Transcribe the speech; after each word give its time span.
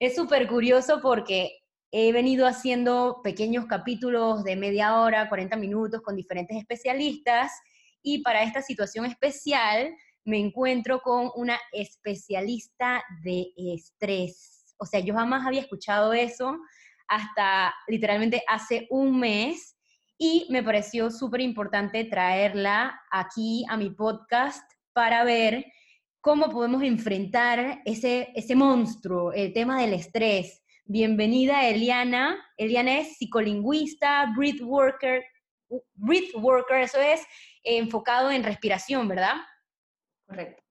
Es 0.00 0.14
súper 0.14 0.46
curioso 0.46 1.00
porque 1.02 1.50
he 1.90 2.12
venido 2.12 2.46
haciendo 2.46 3.20
pequeños 3.24 3.66
capítulos 3.66 4.44
de 4.44 4.54
media 4.54 5.00
hora, 5.00 5.28
40 5.28 5.56
minutos 5.56 6.02
con 6.02 6.14
diferentes 6.14 6.56
especialistas 6.56 7.50
y 8.00 8.22
para 8.22 8.44
esta 8.44 8.62
situación 8.62 9.06
especial 9.06 9.92
me 10.24 10.38
encuentro 10.38 11.00
con 11.00 11.32
una 11.34 11.58
especialista 11.72 13.02
de 13.24 13.48
estrés. 13.56 14.76
O 14.78 14.86
sea, 14.86 15.00
yo 15.00 15.14
jamás 15.14 15.44
había 15.44 15.62
escuchado 15.62 16.12
eso 16.12 16.56
hasta 17.08 17.74
literalmente 17.88 18.44
hace 18.46 18.86
un 18.90 19.18
mes 19.18 19.76
y 20.16 20.46
me 20.50 20.62
pareció 20.62 21.10
súper 21.10 21.40
importante 21.40 22.04
traerla 22.04 23.00
aquí 23.10 23.64
a 23.68 23.76
mi 23.76 23.90
podcast 23.90 24.62
para 24.92 25.24
ver 25.24 25.64
cómo 26.20 26.50
podemos 26.50 26.82
enfrentar 26.82 27.80
ese, 27.84 28.32
ese 28.34 28.54
monstruo, 28.54 29.32
el 29.32 29.52
tema 29.52 29.80
del 29.80 29.94
estrés. 29.94 30.62
Bienvenida 30.84 31.68
Eliana. 31.68 32.36
Eliana 32.56 32.98
es 32.98 33.18
psicolingüista, 33.18 34.32
breath 34.36 34.60
worker, 34.60 35.24
breath 35.94 36.34
worker, 36.34 36.80
eso 36.80 37.00
es 37.00 37.22
enfocado 37.62 38.30
en 38.30 38.42
respiración, 38.42 39.06
¿verdad? 39.06 39.34
Correcto. 40.26 40.62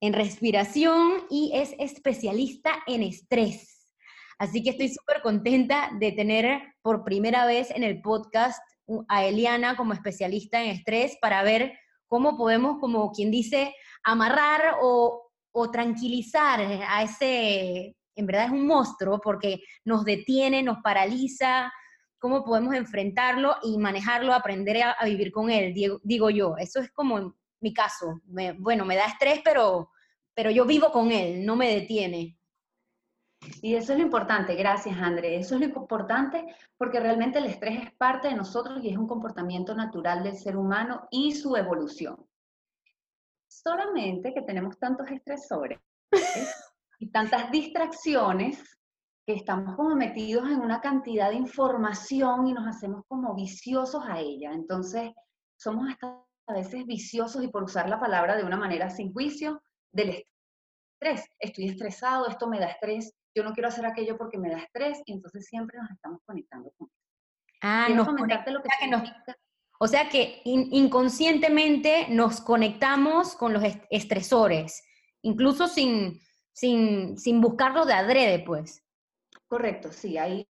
En 0.00 0.12
respiración 0.12 1.24
y 1.30 1.52
es 1.54 1.74
especialista 1.78 2.82
en 2.86 3.02
estrés. 3.02 3.90
Así 4.38 4.62
que 4.62 4.70
estoy 4.70 4.88
súper 4.88 5.22
contenta 5.22 5.90
de 5.98 6.12
tener 6.12 6.62
por 6.82 7.04
primera 7.04 7.46
vez 7.46 7.70
en 7.70 7.82
el 7.82 8.02
podcast 8.02 8.60
a 9.08 9.24
Eliana 9.24 9.76
como 9.76 9.94
especialista 9.94 10.62
en 10.62 10.70
estrés 10.70 11.16
para 11.20 11.42
ver 11.42 11.78
cómo 12.06 12.36
podemos, 12.36 12.78
como 12.78 13.12
quien 13.12 13.30
dice, 13.30 13.74
amarrar 14.02 14.76
o, 14.80 15.22
tranquilizar 15.72 16.60
a 16.60 17.02
ese, 17.02 17.96
en 18.14 18.26
verdad 18.26 18.44
es 18.44 18.50
un 18.50 18.66
monstruo 18.66 19.18
porque 19.22 19.62
nos 19.86 20.04
detiene, 20.04 20.62
nos 20.62 20.82
paraliza, 20.82 21.72
cómo 22.18 22.44
podemos 22.44 22.74
enfrentarlo 22.74 23.56
y 23.62 23.78
manejarlo, 23.78 24.34
aprender 24.34 24.82
a, 24.82 24.96
vivir 25.04 25.32
con 25.32 25.50
él, 25.50 25.72
digo, 25.74 26.30
yo. 26.30 26.56
Eso 26.58 26.80
es 26.80 26.90
como 26.92 27.36
mi 27.60 27.72
caso. 27.72 28.20
bueno, 28.58 28.84
me 28.84 28.96
da 28.96 29.06
estrés, 29.06 29.40
pero, 29.44 29.90
pero 30.34 30.50
yo 30.50 30.64
vivo 30.64 30.90
con 30.90 31.10
él, 31.10 31.44
no 31.44 31.56
me 31.56 31.68
detiene. 31.74 32.38
Y 33.62 33.74
eso 33.74 33.92
es 33.92 33.98
lo 33.98 34.04
importante, 34.04 34.54
gracias 34.54 34.96
André. 34.98 35.36
Eso 35.36 35.54
es 35.54 35.60
lo 35.60 35.66
importante 35.66 36.44
porque 36.76 37.00
realmente 37.00 37.38
el 37.38 37.46
estrés 37.46 37.84
es 37.84 37.92
parte 37.94 38.28
de 38.28 38.34
nosotros 38.34 38.82
y 38.82 38.90
es 38.90 38.96
un 38.96 39.06
comportamiento 39.06 39.74
natural 39.74 40.22
del 40.22 40.36
ser 40.36 40.56
humano 40.56 41.06
y 41.10 41.32
su 41.32 41.56
evolución. 41.56 42.16
Solamente 43.48 44.34
que 44.34 44.42
tenemos 44.42 44.78
tantos 44.78 45.08
estresores 45.10 45.80
y 46.98 47.10
tantas 47.10 47.50
distracciones 47.50 48.78
que 49.26 49.34
estamos 49.34 49.74
como 49.74 49.96
metidos 49.96 50.48
en 50.48 50.60
una 50.60 50.80
cantidad 50.80 51.30
de 51.30 51.36
información 51.36 52.46
y 52.46 52.52
nos 52.52 52.66
hacemos 52.66 53.04
como 53.08 53.34
viciosos 53.34 54.04
a 54.06 54.20
ella. 54.20 54.52
Entonces, 54.52 55.10
somos 55.56 55.88
hasta 55.90 56.22
a 56.48 56.52
veces 56.52 56.86
viciosos 56.86 57.42
y 57.42 57.48
por 57.48 57.64
usar 57.64 57.88
la 57.88 57.98
palabra 57.98 58.36
de 58.36 58.44
una 58.44 58.56
manera 58.56 58.88
sin 58.88 59.12
juicio 59.12 59.62
del 59.92 60.24
estrés. 61.00 61.28
Estoy 61.40 61.68
estresado, 61.68 62.28
esto 62.28 62.46
me 62.46 62.60
da 62.60 62.66
estrés, 62.66 63.12
yo 63.36 63.44
no 63.44 63.52
quiero 63.52 63.68
hacer 63.68 63.84
aquello 63.84 64.16
porque 64.16 64.38
me 64.38 64.50
da 64.50 64.58
estrés 64.58 65.02
y 65.04 65.12
entonces 65.12 65.46
siempre 65.46 65.78
nos 65.78 65.90
estamos 65.90 66.20
conectando 66.24 66.72
con 66.78 66.88
eso. 66.88 66.96
Ah, 67.60 67.88
nos 67.90 68.08
lo 68.08 68.16
que, 68.62 69.34
O 69.78 69.86
sea 69.86 70.08
que 70.08 70.40
inconscientemente 70.44 72.06
nos 72.08 72.40
conectamos 72.40 73.36
con 73.36 73.52
los 73.52 73.62
estresores, 73.90 74.82
incluso 75.22 75.68
sin, 75.68 76.20
sin, 76.52 77.18
sin 77.18 77.40
buscarlo 77.40 77.84
de 77.84 77.92
adrede, 77.92 78.38
pues. 78.38 78.82
Correcto, 79.48 79.92
sí, 79.92 80.16
ahí 80.16 80.48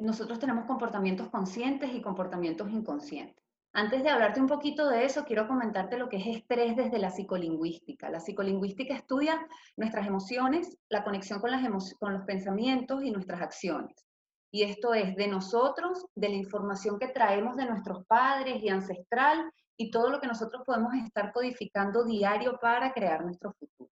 nosotros 0.00 0.38
tenemos 0.38 0.66
comportamientos 0.66 1.28
conscientes 1.30 1.94
y 1.94 2.02
comportamientos 2.02 2.70
inconscientes. 2.70 3.43
Antes 3.76 4.04
de 4.04 4.08
hablarte 4.08 4.40
un 4.40 4.46
poquito 4.46 4.88
de 4.88 5.04
eso, 5.04 5.24
quiero 5.24 5.48
comentarte 5.48 5.98
lo 5.98 6.08
que 6.08 6.18
es 6.18 6.36
estrés 6.36 6.76
desde 6.76 7.00
la 7.00 7.10
psicolingüística. 7.10 8.08
La 8.08 8.20
psicolingüística 8.20 8.94
estudia 8.94 9.44
nuestras 9.76 10.06
emociones, 10.06 10.78
la 10.88 11.02
conexión 11.02 11.40
con, 11.40 11.50
las 11.50 11.94
con 11.98 12.12
los 12.12 12.22
pensamientos 12.22 13.02
y 13.02 13.10
nuestras 13.10 13.42
acciones. 13.42 14.06
Y 14.52 14.62
esto 14.62 14.94
es 14.94 15.16
de 15.16 15.26
nosotros, 15.26 16.06
de 16.14 16.28
la 16.28 16.36
información 16.36 17.00
que 17.00 17.08
traemos 17.08 17.56
de 17.56 17.66
nuestros 17.66 18.06
padres 18.06 18.62
y 18.62 18.68
ancestral 18.68 19.50
y 19.76 19.90
todo 19.90 20.08
lo 20.08 20.20
que 20.20 20.28
nosotros 20.28 20.62
podemos 20.64 20.94
estar 20.94 21.32
codificando 21.32 22.04
diario 22.04 22.60
para 22.60 22.92
crear 22.92 23.24
nuestro 23.24 23.52
futuro. 23.54 23.90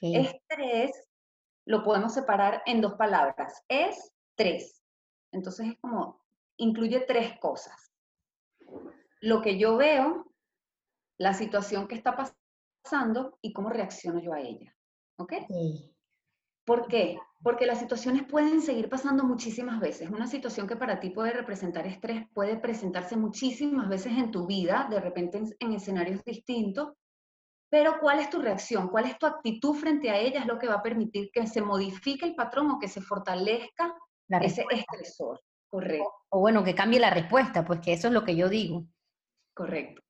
Estrés 0.00 0.92
lo 1.64 1.82
podemos 1.82 2.14
separar 2.14 2.62
en 2.66 2.80
dos 2.80 2.94
palabras. 2.94 3.64
Es 3.66 4.12
tres. 4.36 4.80
Entonces 5.32 5.70
es 5.70 5.78
como, 5.80 6.22
incluye 6.56 7.00
tres 7.00 7.36
cosas 7.40 7.85
lo 9.20 9.42
que 9.42 9.58
yo 9.58 9.76
veo, 9.76 10.32
la 11.18 11.34
situación 11.34 11.88
que 11.88 11.94
está 11.94 12.16
pasando 12.16 13.38
y 13.40 13.52
cómo 13.52 13.70
reacciono 13.70 14.20
yo 14.20 14.32
a 14.32 14.40
ella. 14.40 14.74
¿Ok? 15.18 15.32
¿Por 16.66 16.88
qué? 16.88 17.18
Porque 17.42 17.64
las 17.64 17.78
situaciones 17.78 18.24
pueden 18.24 18.60
seguir 18.60 18.88
pasando 18.88 19.22
muchísimas 19.22 19.80
veces. 19.80 20.10
Una 20.10 20.26
situación 20.26 20.66
que 20.66 20.76
para 20.76 20.98
ti 20.98 21.10
puede 21.10 21.32
representar 21.32 21.86
estrés 21.86 22.26
puede 22.34 22.56
presentarse 22.56 23.16
muchísimas 23.16 23.88
veces 23.88 24.12
en 24.18 24.32
tu 24.32 24.46
vida, 24.46 24.88
de 24.90 25.00
repente 25.00 25.40
en, 25.60 25.72
escenarios 25.72 26.24
distintos. 26.24 26.94
Pero 27.70 27.98
¿cuál 28.00 28.18
es 28.18 28.30
tu 28.30 28.40
reacción? 28.40 28.88
¿Cuál 28.88 29.06
es 29.06 29.18
tu 29.18 29.26
actitud 29.26 29.74
frente 29.74 30.10
a 30.10 30.18
ella? 30.18 30.40
Es 30.40 30.46
lo 30.46 30.58
que 30.58 30.66
va 30.66 30.74
a 30.74 30.82
permitir 30.82 31.30
que 31.32 31.46
se 31.46 31.62
modifique 31.62 32.26
el 32.26 32.34
patrón 32.34 32.70
o 32.70 32.78
que 32.78 32.88
se 32.88 33.00
fortalezca 33.00 33.94
ese 34.40 34.64
estresor. 34.70 35.40
Correcto. 35.68 36.12
O, 36.30 36.40
bueno, 36.40 36.64
que 36.64 36.74
cambie 36.74 36.98
la 36.98 37.10
respuesta, 37.10 37.64
pues 37.64 37.80
que 37.80 37.92
eso 37.92 38.08
es 38.08 38.14
lo 38.14 38.24
que 38.24 38.34
yo 38.34 38.48
digo. 38.48 38.86
Correcto. 39.56 40.02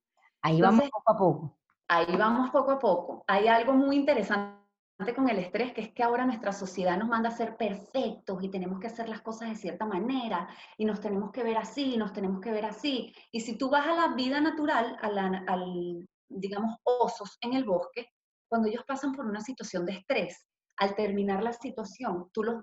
Ahí 0.43 0.61
vamos 0.61 0.91
poco 0.91 1.13
a 1.13 1.17
poco. 1.17 1.59
Ahí 1.89 2.17
vamos 2.17 2.51
poco 2.51 2.73
a 2.73 2.79
poco. 2.81 3.25
Hay 3.29 3.47
algo 3.47 3.75
muy 3.75 3.95
interesante 3.95 4.57
con 5.15 5.29
el 5.29 5.39
estrés, 5.39 5.73
que 5.73 5.83
es 5.83 5.93
que 5.93 6.03
ahora 6.03 6.27
nuestra 6.27 6.53
sociedad 6.53 6.99
nos 6.99 7.09
manda 7.09 7.29
a 7.29 7.37
ser 7.37 7.57
perfectos 7.57 8.43
y 8.43 8.51
tenemos 8.51 8.81
que 8.81 8.89
hacer 8.89 9.09
las 9.09 9.21
cosas 9.23 9.51
de 9.51 9.55
cierta 9.55 9.87
manera 9.87 10.49
y 10.77 10.85
nos 10.85 11.01
tenemos 11.01 11.31
que 11.31 11.45
ver 11.45 11.59
así, 11.59 11.97
nos 11.97 12.13
tenemos 12.13 12.41
que 12.41 12.51
ver 12.51 12.65
así. 12.65 13.15
Y 13.31 13.41
si 13.41 13.57
tú 13.57 13.71
vas 13.71 13.87
a 13.87 13.95
la 13.95 14.15
vida 14.17 14.41
natural, 14.41 14.97
a 15.01 15.09
la, 15.11 15.45
al, 15.47 16.09
digamos, 16.29 16.77
osos 16.83 17.39
en 17.41 17.55
el 17.55 17.65
bosque, 17.65 18.09
cuando 18.49 18.67
ellos 18.67 18.83
pasan 18.85 19.13
por 19.13 19.27
una 19.27 19.43
situación 19.43 19.87
de 19.87 19.93
estrés, 19.93 20.45
al 20.79 20.97
terminar 20.97 21.41
la 21.41 21.53
situación, 21.53 22.31
tú 22.33 22.43
los 22.43 22.61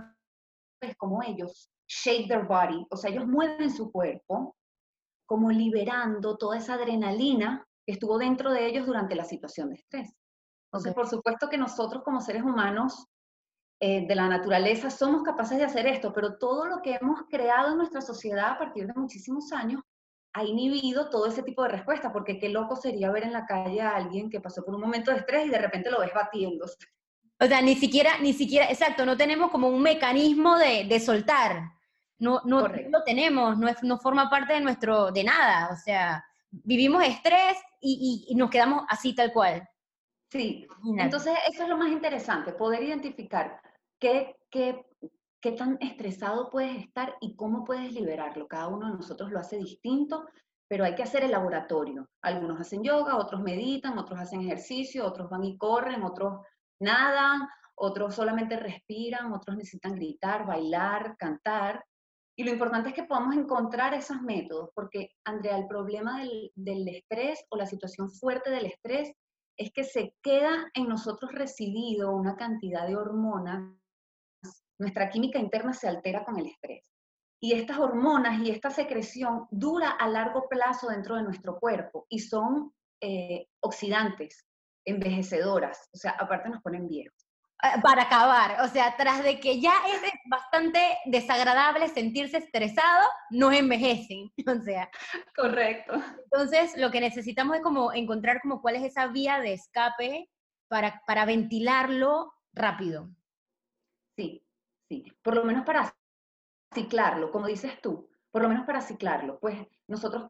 ves 0.82 0.98
como 0.98 1.24
ellos 1.24 1.70
shake 1.88 2.28
their 2.28 2.46
body, 2.46 2.86
o 2.90 2.98
sea, 2.98 3.10
ellos 3.10 3.26
mueven 3.26 3.72
su 3.72 3.90
cuerpo 3.90 4.58
como 5.34 5.50
liberando 5.50 6.38
toda 6.38 6.60
esa 6.60 6.76
adrenalina 6.76 7.66
que 7.88 7.94
estuvo 7.94 8.20
dentro 8.20 8.52
de 8.52 8.68
ellos 8.68 8.86
durante 8.86 9.16
la 9.16 9.24
situación 9.24 9.70
de 9.70 9.78
estrés. 9.78 10.14
Entonces, 10.68 10.94
por 10.94 11.08
supuesto 11.08 11.50
que 11.50 11.58
nosotros 11.58 12.04
como 12.04 12.22
seres 12.22 12.44
humanos 12.44 13.08
eh, 13.80 14.06
de 14.06 14.14
la 14.14 14.28
naturaleza 14.30 14.92
somos 14.92 15.24
capaces 15.24 15.58
de 15.58 15.64
hacer 15.64 15.88
esto, 15.88 16.14
pero 16.14 16.38
todo 16.38 16.68
lo 16.68 16.84
que 16.84 17.00
hemos 17.02 17.24
creado 17.32 17.72
en 17.72 17.78
nuestra 17.78 18.02
sociedad 18.02 18.52
a 18.52 18.58
partir 18.60 18.86
de 18.86 18.94
muchísimos 18.94 19.52
años 19.52 19.82
ha 20.36 20.44
inhibido 20.44 21.10
todo 21.10 21.26
ese 21.26 21.42
tipo 21.42 21.64
de 21.64 21.70
respuesta, 21.70 22.14
porque 22.14 22.38
qué 22.38 22.50
loco 22.50 22.76
sería 22.76 23.10
ver 23.10 23.24
en 23.24 23.34
la 23.34 23.48
calle 23.48 23.82
a 23.82 23.96
alguien 23.96 24.30
que 24.30 24.40
pasó 24.40 24.64
por 24.64 24.76
un 24.76 24.82
momento 24.82 25.10
de 25.10 25.18
estrés 25.18 25.48
y 25.48 25.50
de 25.50 25.58
repente 25.58 25.90
lo 25.90 26.00
ves 26.00 26.14
batiéndose. 26.14 26.78
O 27.40 27.48
sea, 27.48 27.60
ni 27.60 27.74
siquiera, 27.74 28.20
ni 28.20 28.34
siquiera, 28.34 28.70
exacto, 28.70 29.04
no 29.04 29.18
tenemos 29.18 29.50
como 29.50 29.68
un 29.68 29.82
mecanismo 29.82 30.60
de, 30.60 30.86
de 30.88 31.00
soltar. 31.00 31.72
No, 32.24 32.42
no, 32.46 32.68
lo 32.68 33.04
tenemos, 33.04 33.58
no, 33.58 33.68
es, 33.68 33.84
no 33.84 33.98
forma 33.98 34.30
parte 34.30 34.54
de 34.54 34.62
nuestro, 34.62 35.12
de 35.12 35.26
nada. 35.26 35.70
O 35.74 35.76
sea, 35.76 36.24
vivimos 36.50 37.04
estrés 37.04 37.58
y, 37.82 38.26
y, 38.30 38.36
nos 38.36 38.50
quedamos 38.50 38.86
así 38.88 39.14
tal 39.14 39.34
cual. 39.34 39.68
Sí, 40.32 40.66
entonces 40.98 41.34
eso 41.52 41.64
es 41.64 41.70
lo 41.70 41.78
más 41.78 41.92
interesante, 41.92 42.54
poder 42.54 42.82
identificar 42.82 43.60
qué, 44.00 44.38
qué, 44.50 44.86
qué 45.42 45.52
tan 45.52 45.78
estresado 45.82 46.50
puedes 46.50 46.78
estar 46.78 47.16
y 47.20 47.36
cómo 47.36 47.66
puedes 47.66 47.92
liberarlo. 47.92 48.48
Cada 48.48 48.70
uno 48.70 48.88
de 48.88 48.96
nosotros 48.96 49.30
lo 49.30 49.40
hace 49.40 49.58
distinto, 49.58 50.26
pero 50.70 50.86
hay 50.86 50.96
que 50.96 51.04
hacer 51.04 51.26
el 51.26 51.32
laboratorio. 51.32 52.10
Algunos 52.22 52.60
hacen 52.62 52.84
yoga, 52.84 53.18
otros 53.18 53.42
meditan, 53.42 53.98
otros 53.98 54.18
hacen 54.18 54.42
ejercicio, 54.42 55.06
otros 55.06 55.30
van 55.30 55.44
y 55.44 55.58
corren, 55.58 56.04
otros 56.04 56.40
nadan, 56.80 57.50
otros 57.76 58.16
solamente 58.16 58.56
respiran, 58.56 59.34
otros 59.34 59.58
necesitan 59.58 59.96
gritar, 59.96 60.46
bailar, 60.46 61.18
cantar. 61.18 61.84
Y 62.36 62.44
lo 62.44 62.52
importante 62.52 62.90
es 62.90 62.96
que 62.96 63.04
podamos 63.04 63.36
encontrar 63.36 63.94
esos 63.94 64.22
métodos, 64.22 64.70
porque, 64.74 65.12
Andrea, 65.24 65.58
el 65.58 65.68
problema 65.68 66.20
del, 66.20 66.52
del, 66.56 66.88
estrés 66.88 67.46
o 67.50 67.58
la 67.58 67.68
situación 67.68 68.10
fuerte 68.12 68.50
del 68.50 68.66
estrés 68.66 69.14
es 69.58 69.72
que 69.72 69.84
se 69.84 70.16
queda 70.24 70.72
en 70.74 70.88
nosotros 70.88 71.32
residido 71.32 72.16
una 72.16 72.36
cantidad 72.36 72.88
de 72.88 72.96
hormonas, 72.96 73.76
nuestra 74.80 75.10
química 75.10 75.38
interna 75.38 75.74
se 75.74 75.88
altera 75.88 76.26
con 76.26 76.40
el 76.40 76.48
estrés. 76.48 76.84
Y 77.40 77.54
estas 77.54 77.78
hormonas 77.78 78.42
y 78.42 78.50
esta 78.50 78.70
secreción 78.70 79.48
dura 79.52 79.92
a 79.92 80.08
largo 80.08 80.48
plazo 80.50 80.88
dentro 80.88 81.16
de 81.16 81.24
nuestro 81.24 81.60
cuerpo 81.60 82.06
y 82.10 82.20
son 82.20 82.74
eh, 83.02 83.48
oxidantes, 83.60 84.48
envejecedoras, 84.86 85.90
o 85.94 85.98
sea, 85.98 86.12
aparte 86.12 86.50
nos 86.50 86.62
ponen 86.62 86.88
viejos. 86.88 87.23
Ah, 87.66 87.80
para 87.82 88.02
acabar, 88.04 88.60
o 88.62 88.68
sea, 88.68 88.94
tras 88.98 89.24
de 89.24 89.40
que 89.40 89.62
ya 89.62 89.72
es 89.88 90.02
bastante 90.26 90.98
desagradable 91.06 91.88
sentirse 91.88 92.36
estresado, 92.36 93.08
no 93.30 93.54
envejecen, 93.54 94.30
o 94.48 94.62
sea. 94.62 94.92
Correcto. 95.34 95.94
Entonces, 96.26 96.76
lo 96.76 96.92
que 96.92 97.00
necesitamos 97.00 97.56
es 97.56 97.64
como 97.64 97.94
encontrar 97.94 98.42
como 98.42 98.62
cuál 98.62 98.76
es 98.76 98.84
esa 98.84 99.08
vía 99.08 99.40
de 99.40 99.54
escape 99.54 100.30
para, 100.68 101.02
para 101.08 101.24
ventilarlo 101.24 102.34
rápido. 102.52 103.10
Sí, 104.18 104.46
sí, 104.90 105.14
por 105.22 105.34
lo 105.34 105.46
menos 105.46 105.64
para 105.64 105.96
ciclarlo, 106.74 107.32
como 107.32 107.48
dices 107.48 107.80
tú, 107.82 108.10
por 108.30 108.42
lo 108.42 108.50
menos 108.50 108.66
para 108.66 108.82
ciclarlo, 108.82 109.40
pues 109.40 109.58
nosotros 109.88 110.30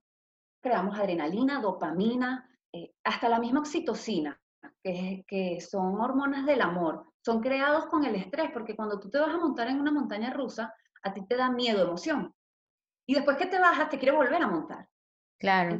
creamos 0.61 0.99
adrenalina, 0.99 1.59
dopamina, 1.61 2.47
eh, 2.71 2.93
hasta 3.03 3.27
la 3.27 3.39
misma 3.39 3.61
oxitocina, 3.61 4.39
que, 4.83 5.23
que, 5.27 5.61
son 5.61 5.99
hormonas 5.99 6.45
del 6.45 6.61
amor, 6.61 7.05
son 7.23 7.41
creados 7.41 7.87
con 7.87 8.05
el 8.05 8.15
estrés, 8.15 8.51
porque 8.51 8.75
cuando 8.75 8.99
tú 8.99 9.09
te 9.09 9.19
vas 9.19 9.33
a 9.33 9.37
montar 9.37 9.67
en 9.67 9.79
una 9.79 9.91
montaña 9.91 10.33
rusa, 10.33 10.73
a 11.03 11.13
ti 11.13 11.25
te 11.27 11.35
da 11.35 11.49
miedo, 11.49 11.83
emoción. 11.83 12.33
Y 13.05 13.15
después 13.15 13.37
que 13.37 13.47
te 13.47 13.59
bajas, 13.59 13.89
te 13.89 13.99
quieres 13.99 14.17
volver 14.17 14.41
a 14.41 14.47
montar. 14.47 14.87
Claro. 15.39 15.77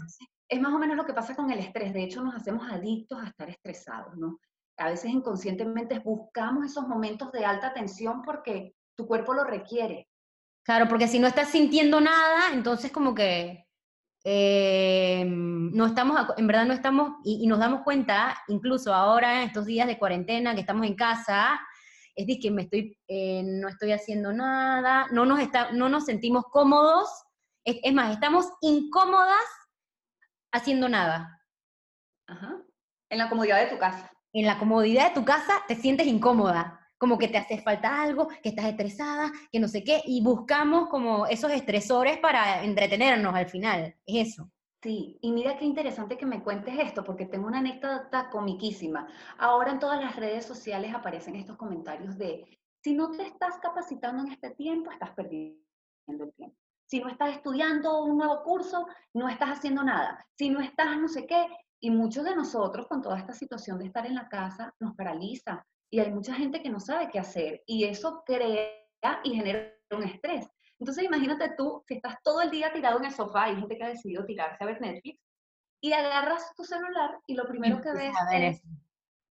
es 0.50 0.62
más 0.62 0.74
o 0.74 0.77
menos 0.77 0.97
lo 0.97 1.06
que 1.06 1.13
pasa 1.13 1.35
con 1.35 1.50
el 1.50 1.59
estrés. 1.59 1.94
De 1.94 2.03
hecho, 2.03 2.21
nos 2.21 2.35
hacemos 2.35 2.69
adictos 2.69 3.19
a 3.21 3.27
estar 3.27 3.50
estresados, 3.50 4.18
¿no? 4.18 4.39
A 4.77 4.89
veces 4.89 5.12
inconscientemente 5.12 6.00
buscamos 6.00 6.65
esos 6.65 6.88
momentos 6.88 7.31
de 7.31 7.45
alta 7.45 7.74
tensión 7.74 8.21
porque 8.24 8.75
tu 8.97 9.07
cuerpo 9.07 9.33
lo 9.33 9.44
requiere. 9.45 10.09
Claro, 10.65 10.88
porque 10.88 11.07
si 11.07 11.19
no 11.19 11.27
estás 11.27 11.50
sintiendo 11.50 12.01
nada, 12.01 12.53
entonces 12.53 12.91
como 12.91 13.13
que 13.13 13.62
eh, 14.23 15.25
no 15.27 15.85
estamos, 15.85 16.19
en 16.37 16.47
verdad 16.47 16.65
no 16.65 16.73
estamos, 16.73 17.17
y, 17.23 17.45
nos 17.47 17.59
damos 17.59 17.81
cuenta, 17.81 18.37
incluso 18.47 18.93
ahora 18.93 19.41
en 19.41 19.47
estos 19.47 19.65
días 19.65 19.87
de 19.87 19.97
cuarentena 19.97 20.53
que 20.53 20.61
estamos 20.61 20.85
en 20.85 20.95
casa, 20.95 21.59
es 22.15 22.27
decir, 22.27 22.41
que 22.41 22.51
me 22.51 22.63
estoy, 22.63 22.97
eh, 23.07 23.43
no 23.43 23.67
estoy 23.67 23.91
haciendo 23.91 24.31
nada, 24.31 25.07
no 25.11 25.25
nos, 25.25 25.39
está, 25.39 25.71
no 25.71 25.89
nos 25.89 26.05
sentimos 26.05 26.45
cómodos, 26.51 27.09
es, 27.65 27.77
es, 27.83 27.93
más, 27.93 28.13
estamos 28.13 28.47
incómodas 28.61 29.45
haciendo 30.51 30.87
nada. 30.87 31.41
Ajá. 32.27 32.61
En 33.09 33.17
la 33.17 33.29
comodidad 33.29 33.59
de 33.59 33.67
tu 33.67 33.77
casa. 33.77 34.11
En 34.31 34.45
la 34.45 34.57
comodidad 34.57 35.09
de 35.09 35.15
tu 35.15 35.25
casa 35.25 35.53
te 35.67 35.75
sientes 35.75 36.07
incómoda 36.07 36.82
como 37.03 37.17
que 37.17 37.27
te 37.27 37.38
hace 37.38 37.57
falta 37.57 38.01
algo, 38.01 38.29
que 38.41 38.47
estás 38.47 38.63
estresada, 38.63 39.29
que 39.51 39.59
no 39.59 39.67
sé 39.67 39.83
qué, 39.83 40.01
y 40.05 40.23
buscamos 40.23 40.88
como 40.88 41.25
esos 41.25 41.51
estresores 41.51 42.17
para 42.19 42.63
entretenernos 42.63 43.35
al 43.35 43.50
final, 43.50 43.94
es 44.05 44.29
eso. 44.29 44.50
Sí, 44.81 45.17
y 45.19 45.33
mira 45.33 45.57
qué 45.57 45.65
interesante 45.65 46.17
que 46.17 46.25
me 46.25 46.41
cuentes 46.41 46.73
esto, 46.79 47.03
porque 47.03 47.25
tengo 47.25 47.47
una 47.47 47.57
anécdota 47.57 48.29
comiquísima. 48.29 49.05
Ahora 49.38 49.73
en 49.73 49.79
todas 49.79 50.00
las 50.00 50.15
redes 50.15 50.45
sociales 50.45 50.95
aparecen 50.95 51.35
estos 51.35 51.57
comentarios 51.57 52.17
de, 52.17 52.45
si 52.81 52.94
no 52.94 53.11
te 53.11 53.23
estás 53.23 53.57
capacitando 53.57 54.23
en 54.23 54.31
este 54.31 54.51
tiempo, 54.51 54.89
estás 54.89 55.11
perdiendo 55.11 55.59
el 56.07 56.33
tiempo. 56.38 56.55
Si 56.89 57.01
no 57.01 57.09
estás 57.09 57.35
estudiando 57.35 58.01
un 58.05 58.15
nuevo 58.15 58.44
curso, 58.44 58.88
no 59.13 59.27
estás 59.27 59.50
haciendo 59.50 59.83
nada. 59.83 60.25
Si 60.38 60.50
no 60.50 60.61
estás 60.61 60.97
no 60.97 61.09
sé 61.09 61.27
qué, 61.27 61.47
y 61.81 61.91
muchos 61.91 62.23
de 62.23 62.33
nosotros 62.33 62.88
con 62.88 63.01
toda 63.01 63.19
esta 63.19 63.33
situación 63.33 63.77
de 63.77 63.88
estar 63.88 64.05
en 64.05 64.15
la 64.15 64.29
casa 64.29 64.73
nos 64.79 64.95
paraliza, 64.95 65.65
y 65.93 65.99
hay 65.99 66.11
mucha 66.11 66.33
gente 66.33 66.59
que 66.63 66.71
no 66.71 66.79
sabe 66.79 67.11
qué 67.11 67.19
hacer 67.19 67.61
y 67.67 67.83
eso 67.83 68.23
crea 68.25 68.67
y 69.23 69.35
genera 69.35 69.71
un 69.91 70.01
estrés. 70.01 70.47
Entonces 70.79 71.03
imagínate 71.03 71.53
tú, 71.55 71.83
si 71.87 71.93
estás 71.93 72.15
todo 72.23 72.41
el 72.41 72.49
día 72.49 72.73
tirado 72.73 72.97
en 72.97 73.05
el 73.05 73.13
sofá, 73.13 73.43
hay 73.43 73.57
gente 73.57 73.77
que 73.77 73.83
ha 73.83 73.89
decidido 73.89 74.25
tirarse 74.25 74.63
a 74.63 74.65
ver 74.65 74.81
Netflix, 74.81 75.21
y 75.83 75.93
agarras 75.93 76.51
tu 76.55 76.63
celular 76.63 77.19
y 77.27 77.35
lo 77.35 77.45
primero 77.45 77.79
que 77.79 77.93
ves 77.93 78.15
es, 78.33 78.63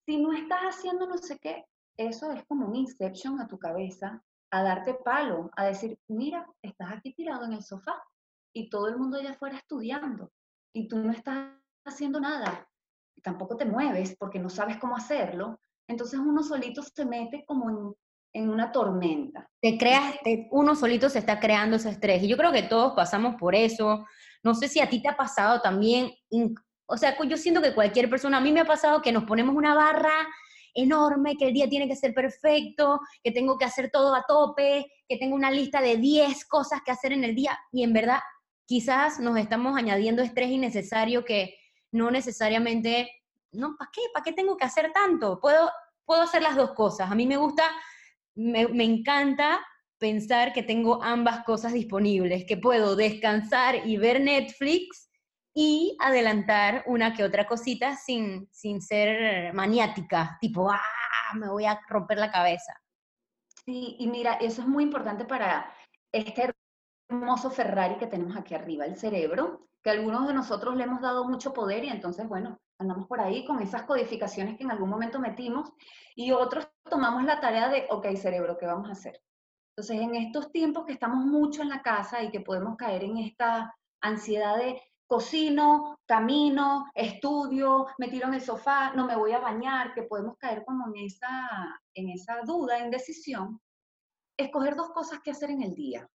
si 0.05 0.17
no 0.21 0.33
estás 0.33 0.63
haciendo 0.63 1.07
no 1.07 1.17
sé 1.17 1.39
qué, 1.39 1.65
eso 1.97 2.33
es 2.33 2.45
como 2.47 2.67
un 2.67 2.75
inception 2.75 3.41
a 3.41 3.47
tu 3.47 3.57
cabeza, 3.57 4.21
a 4.51 4.63
darte 4.65 4.95
palo, 4.95 5.51
a 5.55 5.67
decir, 5.67 5.97
mira, 6.09 6.45
estás 6.61 6.91
aquí 6.91 7.15
tirado 7.15 7.45
en 7.45 7.53
el 7.53 7.63
sofá 7.63 8.03
y 8.53 8.69
todo 8.69 8.89
el 8.89 8.99
mundo 8.99 9.17
allá 9.19 9.31
afuera 9.31 9.59
estudiando 9.59 10.33
y 10.73 10.89
tú 10.89 10.99
no 10.99 11.13
estás 11.13 11.53
haciendo 11.85 12.19
nada, 12.19 12.69
tampoco 13.23 13.57
te 13.57 13.65
mueves 13.65 14.17
porque 14.19 14.41
no 14.41 14.49
sabes 14.49 14.77
cómo 14.79 14.97
hacerlo, 14.97 15.61
entonces 15.89 16.21
uno 16.21 16.43
solito 16.43 16.83
se 16.83 17.05
mete 17.05 17.45
como 17.47 17.97
en, 18.33 18.49
una 18.49 18.71
tormenta. 18.71 19.51
Te 19.61 19.77
creas, 19.77 20.15
uno 20.51 20.77
solito 20.77 21.09
se 21.09 21.19
está 21.19 21.41
creando 21.41 21.77
ese 21.77 21.91
estrés. 21.91 22.23
Y 22.23 22.29
yo 22.29 22.37
creo 22.37 22.53
que 22.53 22.63
todos 22.63 22.93
pasamos 22.95 23.35
por 23.35 23.57
eso. 23.57 24.07
No 24.45 24.55
sé 24.55 24.69
si 24.69 24.79
a 24.81 24.89
ti 24.89 25.03
te 25.03 25.09
ha 25.09 25.17
pasado 25.17 25.61
también, 25.61 26.13
o 26.87 26.97
sea, 26.97 27.17
yo 27.27 27.37
siento 27.37 27.61
que 27.61 27.75
cualquier 27.75 28.09
persona, 28.09 28.37
a 28.37 28.41
mí 28.41 28.53
me 28.53 28.61
ha 28.61 28.65
pasado 28.65 29.03
que 29.03 29.11
nos 29.11 29.25
ponemos 29.25 29.57
una 29.57 29.75
barra 29.75 30.29
enorme, 30.75 31.37
que 31.37 31.49
el 31.49 31.55
día 31.55 31.69
tiene 31.69 31.89
que 31.89 31.97
ser 31.97 32.15
perfecto, 32.15 33.01
que 33.25 33.33
tengo 33.33 33.59
que 33.59 33.65
hacer 33.65 33.91
todo 33.91 34.15
a 34.15 34.25
tope, 34.29 34.87
que 35.09 35.17
tengo 35.17 35.35
una 35.35 35.51
lista 35.51 35.81
de 35.81 35.97
10 35.97 36.45
cosas 36.45 36.81
que 36.85 36.93
hacer 36.93 37.13
en 37.13 37.25
el 37.25 37.35
día 37.35 37.59
y 37.73 37.83
en 37.83 37.93
verdad 37.93 38.21
quizás 38.67 39.19
nos 39.19 39.39
estamos 39.39 39.77
añadiendo 39.77 40.23
estrés 40.23 40.51
innecesario 40.51 41.25
que 41.25 41.57
no 41.91 42.11
necesariamente 42.11 43.11
no, 43.53 43.77
¿para 43.77 43.91
qué? 43.93 44.03
¿Para 44.13 44.25
qué 44.25 44.33
tengo 44.33 44.57
que 44.57 44.65
hacer 44.65 44.93
tanto? 44.93 45.41
Puedo, 45.41 45.71
puedo 46.05 46.23
hacer 46.23 46.43
las 46.43 46.57
dos 46.57 46.73
cosas. 46.73 47.11
A 47.11 47.15
mí 47.15 47.27
me 47.27 47.37
gusta, 47.37 47.65
me, 48.35 48.63
encanta 48.85 49.61
pensar 49.99 50.53
que 50.53 50.63
tengo 50.63 51.03
ambas 51.03 51.45
cosas 51.45 51.73
disponibles, 51.73 52.45
que 52.47 52.57
puedo 52.57 52.97
descansar 52.97 53.87
y 53.87 53.97
ver 53.97 54.21
Netflix 54.21 55.11
y 55.55 55.97
adelantar 56.01 56.85
una 56.87 57.15
que 57.15 57.25
otra 57.25 57.47
cosita 57.47 57.97
sin, 57.97 58.49
sin 58.53 58.81
ser 58.81 59.53
maniática, 59.55 60.39
tipo, 60.41 60.71
ah, 60.71 61.35
me 61.35 61.49
voy 61.49 61.65
a 61.65 61.81
romper 61.89 62.19
la 62.19 62.31
cabeza. 62.31 62.75
Sí, 63.65 63.97
y 63.99 64.07
mira, 64.07 64.35
eso 64.35 64.63
es 64.63 64.69
muy 64.69 64.85
importante 64.85 65.25
para 65.25 65.75
este 66.13 66.55
hermoso 67.11 67.51
Ferrari 67.51 67.97
que 67.97 68.07
tenemos 68.07 68.37
aquí 68.37 68.55
arriba, 68.55 68.87
el 68.87 68.97
cerebro, 68.97 69.69
que 69.83 69.91
algunos 69.91 70.27
de 70.27 70.35
nosotros 70.35 70.77
le 70.77 70.85
hemos 70.85 71.01
dado 71.01 71.29
mucho 71.29 71.53
poder 71.53 71.85
y 71.85 71.89
entonces, 71.89 72.27
bueno, 72.29 72.59
andamos 72.79 73.07
por 73.07 73.21
ahí 73.21 73.45
con 73.45 73.61
esas 73.61 73.83
codificaciones 73.83 74.57
que 74.57 74.65
en 74.65 74.71
algún 74.71 74.89
momento 74.89 75.19
metimos 75.19 75.73
y 76.15 76.33
otros 76.33 76.69
tomamos 76.89 77.25
la 77.25 77.41
tarea 77.41 77.69
de, 77.69 77.87
ok, 77.91 78.15
cerebro, 78.17 78.57
¿qué 78.59 78.67
vamos 78.67 78.89
a 78.89 78.93
hacer? 78.93 79.21
Entonces, 79.77 80.01
en 80.01 80.15
estos 80.15 80.51
tiempos 80.51 80.85
que 80.87 80.93
estamos 80.93 81.25
mucho 81.25 81.63
en 81.63 81.69
la 81.69 81.83
casa 81.83 82.23
y 82.23 82.31
que 82.31 82.41
podemos 82.41 82.77
caer 82.77 83.05
en 83.05 83.19
esta 83.19 83.75
ansiedad 84.01 84.57
de 84.57 84.81
cocino, 85.07 85.99
camino, 86.07 86.91
estudio, 86.95 87.87
me 87.99 88.09
tiro 88.09 88.29
en 88.29 88.35
el 88.35 88.41
sofá, 88.41 88.93
no 88.95 89.07
me 89.07 89.17
voy 89.17 89.33
a 89.33 89.39
bañar, 89.39 89.95
que 89.95 90.03
podemos 90.03 90.37
caer 90.37 90.65
como 90.65 90.89
en 90.89 91.07
esa, 91.07 91.81
en 91.95 92.11
esa 92.11 92.43
duda, 92.43 92.79
indecisión, 92.79 93.61
escoger 94.37 94.77
dos 94.77 94.91
cosas 94.91 95.21
que 95.21 95.31
hacer 95.31 95.51
en 95.51 95.63
el 95.63 95.75
día. 95.75 96.09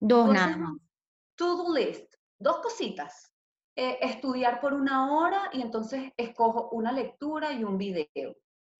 Dos 0.00 0.32
nada 0.32 0.74
To-do 1.36 1.72
list, 1.74 2.14
dos 2.38 2.58
cositas. 2.58 3.32
Eh, 3.80 3.96
estudiar 4.00 4.60
por 4.60 4.74
una 4.74 5.12
hora 5.12 5.50
y 5.52 5.62
entonces 5.62 6.10
escojo 6.16 6.68
una 6.72 6.90
lectura 6.90 7.52
y 7.52 7.62
un 7.62 7.78
video. 7.78 8.34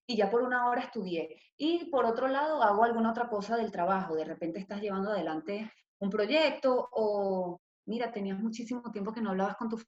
Y 0.08 0.16
ya 0.16 0.28
por 0.28 0.42
una 0.42 0.68
hora 0.68 0.80
estudié. 0.80 1.40
Y 1.56 1.88
por 1.88 2.04
otro 2.04 2.26
lado 2.26 2.60
hago 2.64 2.82
alguna 2.82 3.12
otra 3.12 3.28
cosa 3.28 3.56
del 3.56 3.70
trabajo. 3.70 4.16
De 4.16 4.24
repente 4.24 4.58
estás 4.58 4.80
llevando 4.80 5.10
adelante 5.10 5.72
un 6.00 6.10
proyecto 6.10 6.88
o, 6.90 7.60
mira, 7.86 8.10
tenías 8.10 8.40
muchísimo 8.40 8.82
tiempo 8.90 9.12
que 9.12 9.20
no 9.20 9.30
hablabas 9.30 9.56
con 9.56 9.68
tu 9.68 9.80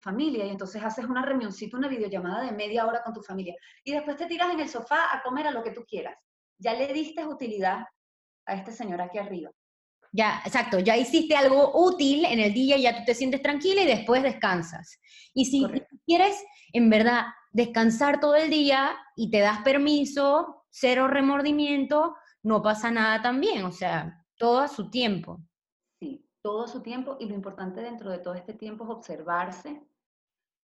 familia 0.00 0.46
y 0.46 0.50
entonces 0.50 0.80
haces 0.84 1.06
una 1.06 1.24
reunioncita, 1.24 1.76
una 1.76 1.88
videollamada 1.88 2.44
de 2.44 2.52
media 2.52 2.86
hora 2.86 3.02
con 3.02 3.12
tu 3.12 3.20
familia. 3.20 3.56
Y 3.82 3.90
después 3.92 4.16
te 4.16 4.26
tiras 4.26 4.54
en 4.54 4.60
el 4.60 4.68
sofá 4.68 5.12
a 5.12 5.24
comer 5.24 5.48
a 5.48 5.50
lo 5.50 5.64
que 5.64 5.72
tú 5.72 5.84
quieras. 5.84 6.16
Ya 6.58 6.74
le 6.74 6.86
diste 6.92 7.26
utilidad 7.26 7.84
a 8.46 8.54
este 8.54 8.70
señor 8.70 9.00
aquí 9.00 9.18
arriba. 9.18 9.50
Ya, 10.14 10.42
exacto, 10.44 10.78
ya 10.78 10.96
hiciste 10.96 11.34
algo 11.34 11.72
útil 11.74 12.26
en 12.26 12.38
el 12.38 12.52
día, 12.52 12.76
ya 12.76 12.98
tú 12.98 13.02
te 13.06 13.14
sientes 13.14 13.40
tranquila 13.40 13.82
y 13.82 13.86
después 13.86 14.22
descansas. 14.22 15.00
Y 15.32 15.46
si 15.46 15.66
quieres, 16.06 16.36
en 16.74 16.90
verdad, 16.90 17.24
descansar 17.50 18.20
todo 18.20 18.34
el 18.34 18.50
día 18.50 18.94
y 19.16 19.30
te 19.30 19.40
das 19.40 19.62
permiso, 19.62 20.64
cero 20.68 21.08
remordimiento, 21.08 22.14
no 22.42 22.62
pasa 22.62 22.90
nada 22.90 23.22
también, 23.22 23.64
o 23.64 23.72
sea, 23.72 24.22
todo 24.36 24.60
a 24.60 24.68
su 24.68 24.90
tiempo. 24.90 25.40
Sí, 25.98 26.28
todo 26.42 26.64
a 26.64 26.68
su 26.68 26.82
tiempo 26.82 27.16
y 27.18 27.26
lo 27.26 27.34
importante 27.34 27.80
dentro 27.80 28.10
de 28.10 28.18
todo 28.18 28.34
este 28.34 28.52
tiempo 28.52 28.84
es 28.84 28.90
observarse, 28.90 29.82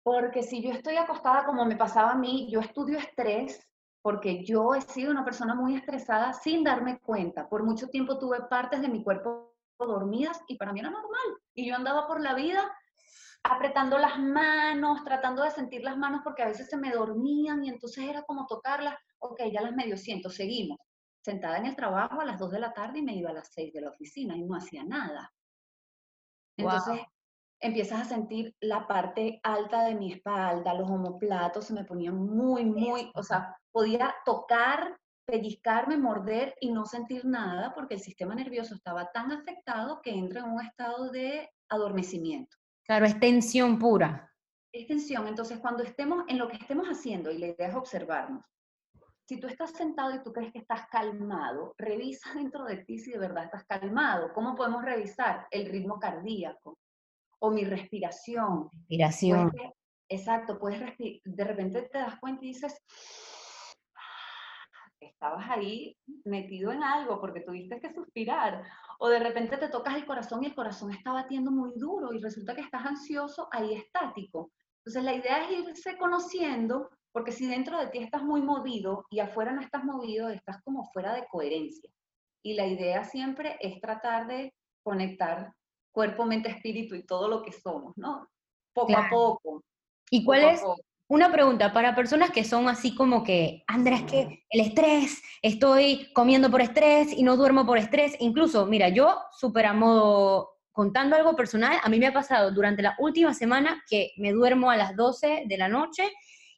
porque 0.04 0.42
si 0.42 0.62
yo 0.62 0.70
estoy 0.70 0.96
acostada 0.96 1.44
como 1.44 1.64
me 1.64 1.76
pasaba 1.76 2.12
a 2.12 2.18
mí, 2.18 2.48
yo 2.50 2.60
estudio 2.60 2.98
estrés, 2.98 3.66
porque 4.04 4.44
yo 4.44 4.74
he 4.74 4.82
sido 4.82 5.10
una 5.10 5.24
persona 5.24 5.54
muy 5.54 5.76
estresada 5.76 6.34
sin 6.34 6.62
darme 6.62 6.98
cuenta. 6.98 7.48
Por 7.48 7.62
mucho 7.62 7.88
tiempo 7.88 8.18
tuve 8.18 8.38
partes 8.50 8.82
de 8.82 8.88
mi 8.88 9.02
cuerpo 9.02 9.56
dormidas 9.78 10.42
y 10.46 10.58
para 10.58 10.74
mí 10.74 10.80
era 10.80 10.90
normal. 10.90 11.40
Y 11.54 11.66
yo 11.66 11.74
andaba 11.74 12.06
por 12.06 12.20
la 12.20 12.34
vida 12.34 12.70
apretando 13.42 13.96
las 13.96 14.18
manos, 14.18 15.02
tratando 15.04 15.42
de 15.42 15.52
sentir 15.52 15.82
las 15.82 15.96
manos 15.96 16.20
porque 16.22 16.42
a 16.42 16.48
veces 16.48 16.68
se 16.68 16.76
me 16.76 16.92
dormían 16.92 17.64
y 17.64 17.70
entonces 17.70 18.04
era 18.04 18.24
como 18.24 18.46
tocarlas. 18.46 18.94
Ok, 19.20 19.40
ya 19.50 19.62
las 19.62 19.72
medio 19.72 19.96
siento, 19.96 20.28
seguimos. 20.28 20.76
Sentada 21.22 21.56
en 21.56 21.64
el 21.64 21.74
trabajo 21.74 22.20
a 22.20 22.26
las 22.26 22.38
2 22.38 22.50
de 22.50 22.58
la 22.58 22.74
tarde 22.74 22.98
y 22.98 23.02
me 23.02 23.16
iba 23.16 23.30
a 23.30 23.34
las 23.34 23.54
6 23.54 23.72
de 23.72 23.80
la 23.80 23.88
oficina 23.88 24.36
y 24.36 24.42
no 24.42 24.54
hacía 24.54 24.84
nada. 24.84 25.32
Entonces, 26.58 27.00
empiezas 27.58 28.02
a 28.02 28.04
sentir 28.04 28.54
la 28.60 28.86
parte 28.86 29.40
alta 29.42 29.84
de 29.84 29.94
mi 29.94 30.12
espalda, 30.12 30.74
los 30.74 30.90
homoplatos 30.90 31.64
se 31.64 31.72
me 31.72 31.86
ponían 31.86 32.16
muy, 32.16 32.66
muy, 32.66 33.10
o 33.14 33.22
sea, 33.22 33.56
podía 33.74 34.14
tocar 34.24 34.96
pellizcarme, 35.26 35.96
morder 35.96 36.54
y 36.60 36.70
no 36.70 36.84
sentir 36.84 37.24
nada 37.24 37.74
porque 37.74 37.94
el 37.94 38.00
sistema 38.00 38.34
nervioso 38.34 38.74
estaba 38.74 39.10
tan 39.10 39.32
afectado 39.32 40.00
que 40.00 40.10
entra 40.10 40.40
en 40.40 40.50
un 40.50 40.60
estado 40.60 41.10
de 41.10 41.50
adormecimiento. 41.68 42.56
Claro, 42.84 43.06
es 43.06 43.18
tensión 43.18 43.78
pura. 43.78 44.30
Es 44.72 44.86
tensión. 44.86 45.26
Entonces, 45.26 45.58
cuando 45.58 45.82
estemos 45.82 46.24
en 46.28 46.38
lo 46.38 46.48
que 46.48 46.56
estemos 46.56 46.86
haciendo, 46.86 47.30
y 47.30 47.38
la 47.38 47.48
idea 47.48 47.68
es 47.68 47.74
observarnos, 47.74 48.44
si 49.26 49.40
tú 49.40 49.46
estás 49.46 49.70
sentado 49.70 50.14
y 50.14 50.22
tú 50.22 50.32
crees 50.32 50.52
que 50.52 50.58
estás 50.58 50.86
calmado, 50.90 51.74
revisa 51.78 52.34
dentro 52.34 52.64
de 52.64 52.84
ti 52.84 52.98
si 52.98 53.10
de 53.10 53.18
verdad 53.18 53.44
estás 53.44 53.64
calmado. 53.64 54.32
¿Cómo 54.34 54.54
podemos 54.54 54.84
revisar? 54.84 55.48
El 55.50 55.66
ritmo 55.66 55.98
cardíaco 55.98 56.78
o 57.40 57.50
mi 57.50 57.64
respiración. 57.64 58.68
Respiración. 58.70 59.50
exacto, 60.08 60.58
puedes 60.58 60.80
de 60.98 61.44
repente 61.44 61.82
te 61.82 61.98
das 61.98 62.20
cuenta 62.20 62.44
y 62.44 62.48
dices, 62.48 62.78
estabas 65.06 65.48
ahí 65.50 65.96
metido 66.24 66.72
en 66.72 66.82
algo 66.82 67.20
porque 67.20 67.40
tuviste 67.40 67.80
que 67.80 67.92
suspirar. 67.92 68.64
O 68.98 69.08
de 69.08 69.18
repente 69.18 69.56
te 69.56 69.68
tocas 69.68 69.96
el 69.96 70.06
corazón 70.06 70.42
y 70.42 70.46
el 70.46 70.54
corazón 70.54 70.92
está 70.92 71.12
batiendo 71.12 71.50
muy 71.50 71.72
duro 71.76 72.12
y 72.12 72.20
resulta 72.20 72.54
que 72.54 72.62
estás 72.62 72.84
ansioso 72.84 73.48
ahí 73.52 73.74
estático. 73.74 74.50
Entonces 74.78 75.04
la 75.04 75.14
idea 75.14 75.44
es 75.44 75.68
irse 75.68 75.96
conociendo 75.96 76.90
porque 77.12 77.32
si 77.32 77.46
dentro 77.46 77.78
de 77.78 77.86
ti 77.88 77.98
estás 77.98 78.22
muy 78.22 78.42
movido 78.42 79.06
y 79.08 79.20
afuera 79.20 79.52
no 79.52 79.60
estás 79.60 79.84
movido, 79.84 80.28
estás 80.28 80.60
como 80.62 80.90
fuera 80.92 81.14
de 81.14 81.26
coherencia. 81.28 81.90
Y 82.42 82.54
la 82.54 82.66
idea 82.66 83.04
siempre 83.04 83.56
es 83.60 83.80
tratar 83.80 84.26
de 84.26 84.52
conectar 84.82 85.54
cuerpo, 85.92 86.26
mente, 86.26 86.50
espíritu 86.50 86.94
y 86.96 87.06
todo 87.06 87.28
lo 87.28 87.42
que 87.42 87.52
somos, 87.52 87.96
¿no? 87.96 88.28
Poco 88.74 88.96
a 88.96 89.08
poco. 89.08 89.62
¿Y 90.10 90.24
cuál 90.24 90.42
es, 90.44 90.62
una 91.08 91.30
pregunta 91.30 91.72
para 91.72 91.94
personas 91.94 92.30
que 92.30 92.44
son 92.44 92.68
así 92.68 92.94
como 92.94 93.22
que, 93.22 93.62
Andrés, 93.66 94.02
que 94.04 94.46
el 94.48 94.60
estrés, 94.60 95.22
estoy 95.42 96.10
comiendo 96.14 96.50
por 96.50 96.62
estrés 96.62 97.12
y 97.12 97.22
no 97.22 97.36
duermo 97.36 97.66
por 97.66 97.76
estrés. 97.76 98.16
Incluso, 98.20 98.66
mira, 98.66 98.88
yo 98.88 99.18
súper 99.38 99.66
a 99.66 99.74
modo, 99.74 100.50
contando 100.72 101.14
algo 101.14 101.36
personal, 101.36 101.78
a 101.82 101.88
mí 101.88 101.98
me 101.98 102.06
ha 102.06 102.12
pasado 102.14 102.50
durante 102.52 102.82
la 102.82 102.96
última 102.98 103.34
semana 103.34 103.82
que 103.88 104.12
me 104.16 104.32
duermo 104.32 104.70
a 104.70 104.76
las 104.76 104.96
12 104.96 105.44
de 105.46 105.58
la 105.58 105.68
noche 105.68 106.10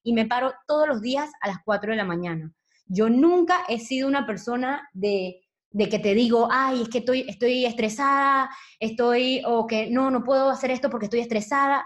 y 0.05 0.13
me 0.13 0.27
paro 0.27 0.55
todos 0.69 0.87
los 0.87 1.03
días 1.03 1.31
a 1.41 1.49
las 1.49 1.59
4 1.65 1.91
de 1.91 1.97
la 1.97 2.05
mañana. 2.05 2.53
Yo 2.87 3.11
nunca 3.11 3.65
he 3.69 3.81
sido 3.81 4.07
una 4.07 4.27
persona 4.27 4.89
de, 4.93 5.41
de 5.71 5.89
que 5.89 5.99
te 5.99 6.15
digo, 6.15 6.49
ay, 6.53 6.83
es 6.83 6.89
que 6.89 6.99
estoy, 6.99 7.27
estoy 7.29 7.67
estresada, 7.67 8.49
estoy, 8.79 9.43
o 9.45 9.67
que 9.67 9.91
no, 9.91 10.13
no 10.13 10.23
puedo 10.23 10.51
hacer 10.51 10.71
esto 10.71 10.89
porque 10.89 11.07
estoy 11.07 11.21
estresada 11.21 11.85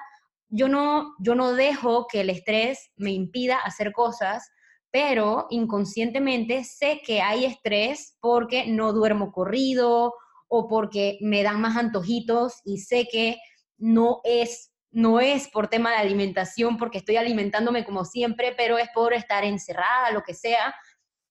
yo 0.51 0.69
no, 0.69 1.15
yo 1.21 1.35
no 1.35 1.53
dejo 1.55 2.07
que 2.07 2.21
el 2.21 2.31
estrés 2.31 2.91
me 2.97 3.13
impida 3.13 3.59
hacer 3.59 3.93
cosas, 3.93 4.51
pero 4.91 5.47
inconscientemente 5.51 6.65
sé 6.65 7.01
que 7.05 7.23
hay 7.23 7.45
estrés 7.45 8.17
porque 8.21 8.67
no 8.67 8.93
duermo 8.93 9.33
corrido 9.33 10.15
o 10.49 10.69
porque 10.69 11.19
me 11.21 11.43
dan 11.43 11.61
más 11.61 11.77
antojitos 11.77 12.55
y 12.65 12.79
sé 12.79 13.09
que 13.11 13.39
no 13.79 14.21
es 14.25 14.71
no 14.93 15.21
es 15.21 15.49
por 15.49 15.69
tema 15.69 15.91
de 15.91 15.99
alimentación 15.99 16.77
porque 16.77 16.99
estoy 16.99 17.17
alimentándome 17.17 17.85
como 17.85 18.05
siempre, 18.05 18.53
pero 18.57 18.77
es 18.77 18.89
por 18.93 19.13
estar 19.13 19.45
encerrada, 19.45 20.11
lo 20.11 20.23
que 20.23 20.35
sea, 20.35 20.75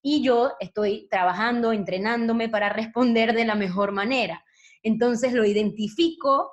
y 0.01 0.23
yo 0.23 0.53
estoy 0.61 1.09
trabajando, 1.09 1.73
entrenándome 1.73 2.47
para 2.47 2.69
responder 2.69 3.33
de 3.33 3.43
la 3.43 3.55
mejor 3.55 3.91
manera. 3.91 4.45
Entonces 4.81 5.33
lo 5.33 5.43
identifico 5.43 6.51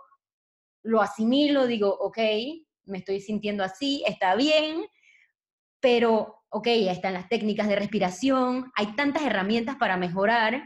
lo 0.87 1.03
asimilo, 1.03 1.67
digo, 1.67 1.89
ok, 1.89 2.19
me 2.85 2.99
estoy 2.99 3.21
sintiendo 3.21 3.65
así, 3.65 4.03
está 4.07 4.35
bien, 4.37 4.87
pero, 5.81 6.45
ok, 6.49 6.67
están 6.67 7.15
las 7.15 7.29
técnicas 7.29 7.69
de 7.69 7.77
respiración, 7.77 8.73
hay 8.75 8.95
tantas 8.95 9.23
herramientas 9.23 9.77
para 9.77 9.97
mejorar. 9.97 10.63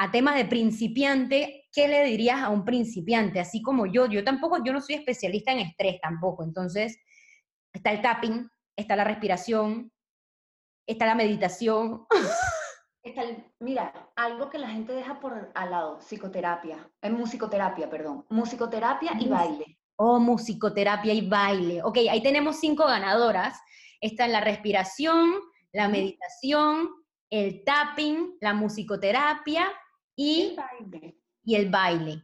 A 0.00 0.12
tema 0.12 0.36
de 0.36 0.44
principiante, 0.44 1.66
¿qué 1.72 1.88
le 1.88 2.04
dirías 2.04 2.40
a 2.40 2.50
un 2.50 2.64
principiante? 2.64 3.40
Así 3.40 3.62
como 3.62 3.84
yo, 3.86 4.06
yo 4.06 4.22
tampoco, 4.22 4.62
yo 4.64 4.72
no 4.72 4.80
soy 4.80 4.94
especialista 4.94 5.50
en 5.50 5.58
estrés 5.58 6.00
tampoco, 6.00 6.44
entonces 6.44 6.98
está 7.72 7.90
el 7.90 8.00
tapping, 8.00 8.48
está 8.76 8.94
la 8.94 9.02
respiración, 9.02 9.90
está 10.86 11.04
la 11.04 11.16
meditación. 11.16 12.06
mira, 13.60 14.10
algo 14.16 14.50
que 14.50 14.58
la 14.58 14.68
gente 14.68 14.92
deja 14.92 15.20
por 15.20 15.50
al 15.54 15.70
lado, 15.70 15.98
psicoterapia, 16.00 16.90
en 17.02 17.14
musicoterapia, 17.14 17.88
perdón, 17.88 18.24
musicoterapia 18.28 19.12
y 19.18 19.28
baile. 19.28 19.78
Oh, 19.96 20.18
musicoterapia 20.20 21.12
y 21.12 21.28
baile. 21.28 21.82
Ok, 21.82 21.98
ahí 22.10 22.22
tenemos 22.22 22.56
cinco 22.56 22.86
ganadoras. 22.86 23.60
Está 24.00 24.28
la 24.28 24.40
respiración, 24.40 25.34
la 25.72 25.88
meditación, 25.88 26.88
el 27.30 27.64
tapping, 27.64 28.36
la 28.40 28.54
musicoterapia 28.54 29.66
y 30.16 30.50
el 30.50 30.56
baile. 30.56 31.18
Y 31.44 31.54
el 31.56 31.70
baile. 31.70 32.22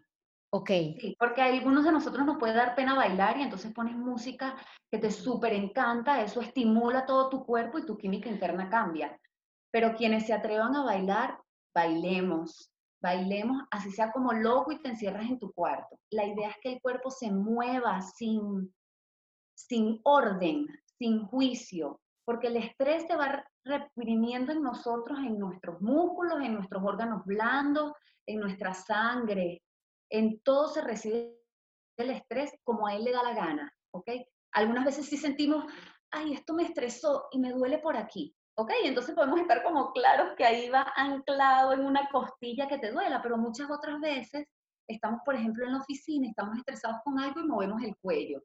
Ok. 0.51 0.69
Sí, 0.69 1.17
porque 1.19 1.43
a 1.43 1.47
algunos 1.47 1.85
de 1.85 1.91
nosotros 1.91 2.25
nos 2.25 2.39
puede 2.39 2.55
dar 2.55 2.77
pena 2.77 2.95
bailar 2.95 3.39
y 3.39 3.43
entonces 3.43 3.73
pones 3.73 3.97
música 3.97 4.57
que 4.89 4.99
te 4.99 5.11
súper 5.11 5.53
encanta, 5.53 6.23
eso 6.23 6.41
estimula 6.41 7.05
todo 7.07 7.29
tu 7.29 7.45
cuerpo 7.45 7.81
y 7.81 7.87
tu 7.87 7.99
química 7.99 8.29
interna 8.29 8.71
cambia. 8.71 9.19
Pero 9.75 9.97
quienes 9.97 10.27
se 10.27 10.33
atrevan 10.33 10.77
a 10.77 10.85
bailar, 10.85 11.37
bailemos, 11.75 12.73
bailemos, 13.03 13.65
así 13.73 13.91
sea 13.91 14.13
como 14.13 14.33
loco 14.33 14.71
y 14.71 14.81
te 14.81 14.91
encierras 14.91 15.29
en 15.29 15.41
tu 15.41 15.53
cuarto. 15.53 15.99
La 16.11 16.25
idea 16.25 16.51
es 16.51 16.57
que 16.63 16.75
el 16.75 16.81
cuerpo 16.81 17.11
se 17.11 17.33
mueva 17.33 18.01
sin, 18.01 18.73
sin 19.53 20.01
orden, 20.05 20.69
sin 20.97 21.27
juicio, 21.27 22.01
porque 22.25 22.47
el 22.47 22.59
estrés 22.59 23.03
se 23.09 23.17
va 23.17 23.45
reprimiendo 23.65 24.53
en 24.53 24.63
nosotros, 24.63 25.19
en 25.19 25.41
nuestros 25.41 25.81
músculos, 25.81 26.41
en 26.41 26.55
nuestros 26.55 26.81
órganos 26.85 27.25
blandos, 27.25 27.95
en 28.29 28.39
nuestra 28.39 28.75
sangre, 28.75 29.61
en 30.09 30.39
todo 30.43 30.69
se 30.69 30.83
recibe 30.83 31.37
el 31.99 32.11
estrés 32.11 32.53
como 32.63 32.87
a 32.87 32.95
él 32.95 33.03
le 33.03 33.11
da 33.11 33.25
la 33.25 33.35
gana, 33.35 33.75
¿ok? 33.91 34.09
Algunas 34.53 34.85
veces 34.85 35.07
sí 35.07 35.17
sentimos, 35.17 35.65
ay, 36.13 36.33
esto 36.33 36.55
me 36.55 36.63
estresó 36.63 37.27
y 37.33 37.41
me 37.41 37.51
duele 37.51 37.79
por 37.79 37.97
aquí. 37.97 38.37
¿Ok? 38.57 38.71
Entonces 38.85 39.15
podemos 39.15 39.41
estar 39.41 39.63
como 39.63 39.93
claros 39.93 40.35
que 40.37 40.45
ahí 40.45 40.69
va 40.69 40.93
anclado 40.97 41.73
en 41.73 41.85
una 41.85 42.09
costilla 42.11 42.69
que 42.69 42.79
te 42.79 42.93
duela, 42.93 43.21
pero 43.21 43.37
muchas 43.37 43.71
otras 43.71 44.01
veces 44.01 44.47
estamos, 44.89 45.21
por 45.25 45.35
ejemplo, 45.35 45.65
en 45.65 45.73
la 45.73 45.79
oficina, 45.79 46.29
estamos 46.29 46.57
estresados 46.59 46.99
con 47.05 47.19
algo 47.19 47.41
y 47.41 47.47
movemos 47.47 47.83
el 47.83 47.97
cuello. 47.97 48.43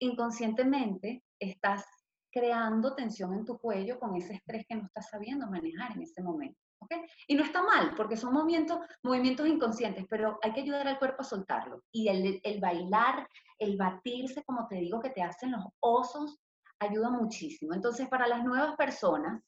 Inconscientemente 0.00 1.24
estás 1.40 1.86
creando 2.30 2.94
tensión 2.94 3.32
en 3.32 3.46
tu 3.46 3.58
cuello 3.58 3.98
con 3.98 4.14
ese 4.14 4.34
estrés 4.34 4.66
que 4.68 4.74
no 4.74 4.84
estás 4.84 5.08
sabiendo 5.08 5.46
manejar 5.46 5.92
en 5.92 6.02
ese 6.02 6.22
momento. 6.22 6.60
¿ok? 6.80 6.92
Y 7.26 7.34
no 7.34 7.42
está 7.42 7.62
mal, 7.62 7.94
porque 7.96 8.18
son 8.18 8.34
movimientos, 8.34 8.78
movimientos 9.02 9.46
inconscientes, 9.46 10.04
pero 10.10 10.38
hay 10.42 10.52
que 10.52 10.60
ayudar 10.60 10.86
al 10.86 10.98
cuerpo 10.98 11.22
a 11.22 11.24
soltarlo. 11.24 11.82
Y 11.90 12.08
el, 12.08 12.40
el 12.42 12.60
bailar, 12.60 13.26
el 13.58 13.78
batirse, 13.78 14.44
como 14.44 14.66
te 14.68 14.76
digo, 14.76 15.00
que 15.00 15.10
te 15.10 15.22
hacen 15.22 15.52
los 15.52 15.64
osos 15.80 16.38
ayuda 16.80 17.10
muchísimo. 17.10 17.74
Entonces, 17.74 18.08
para 18.08 18.26
las 18.26 18.44
nuevas 18.44 18.76
personas, 18.76 19.42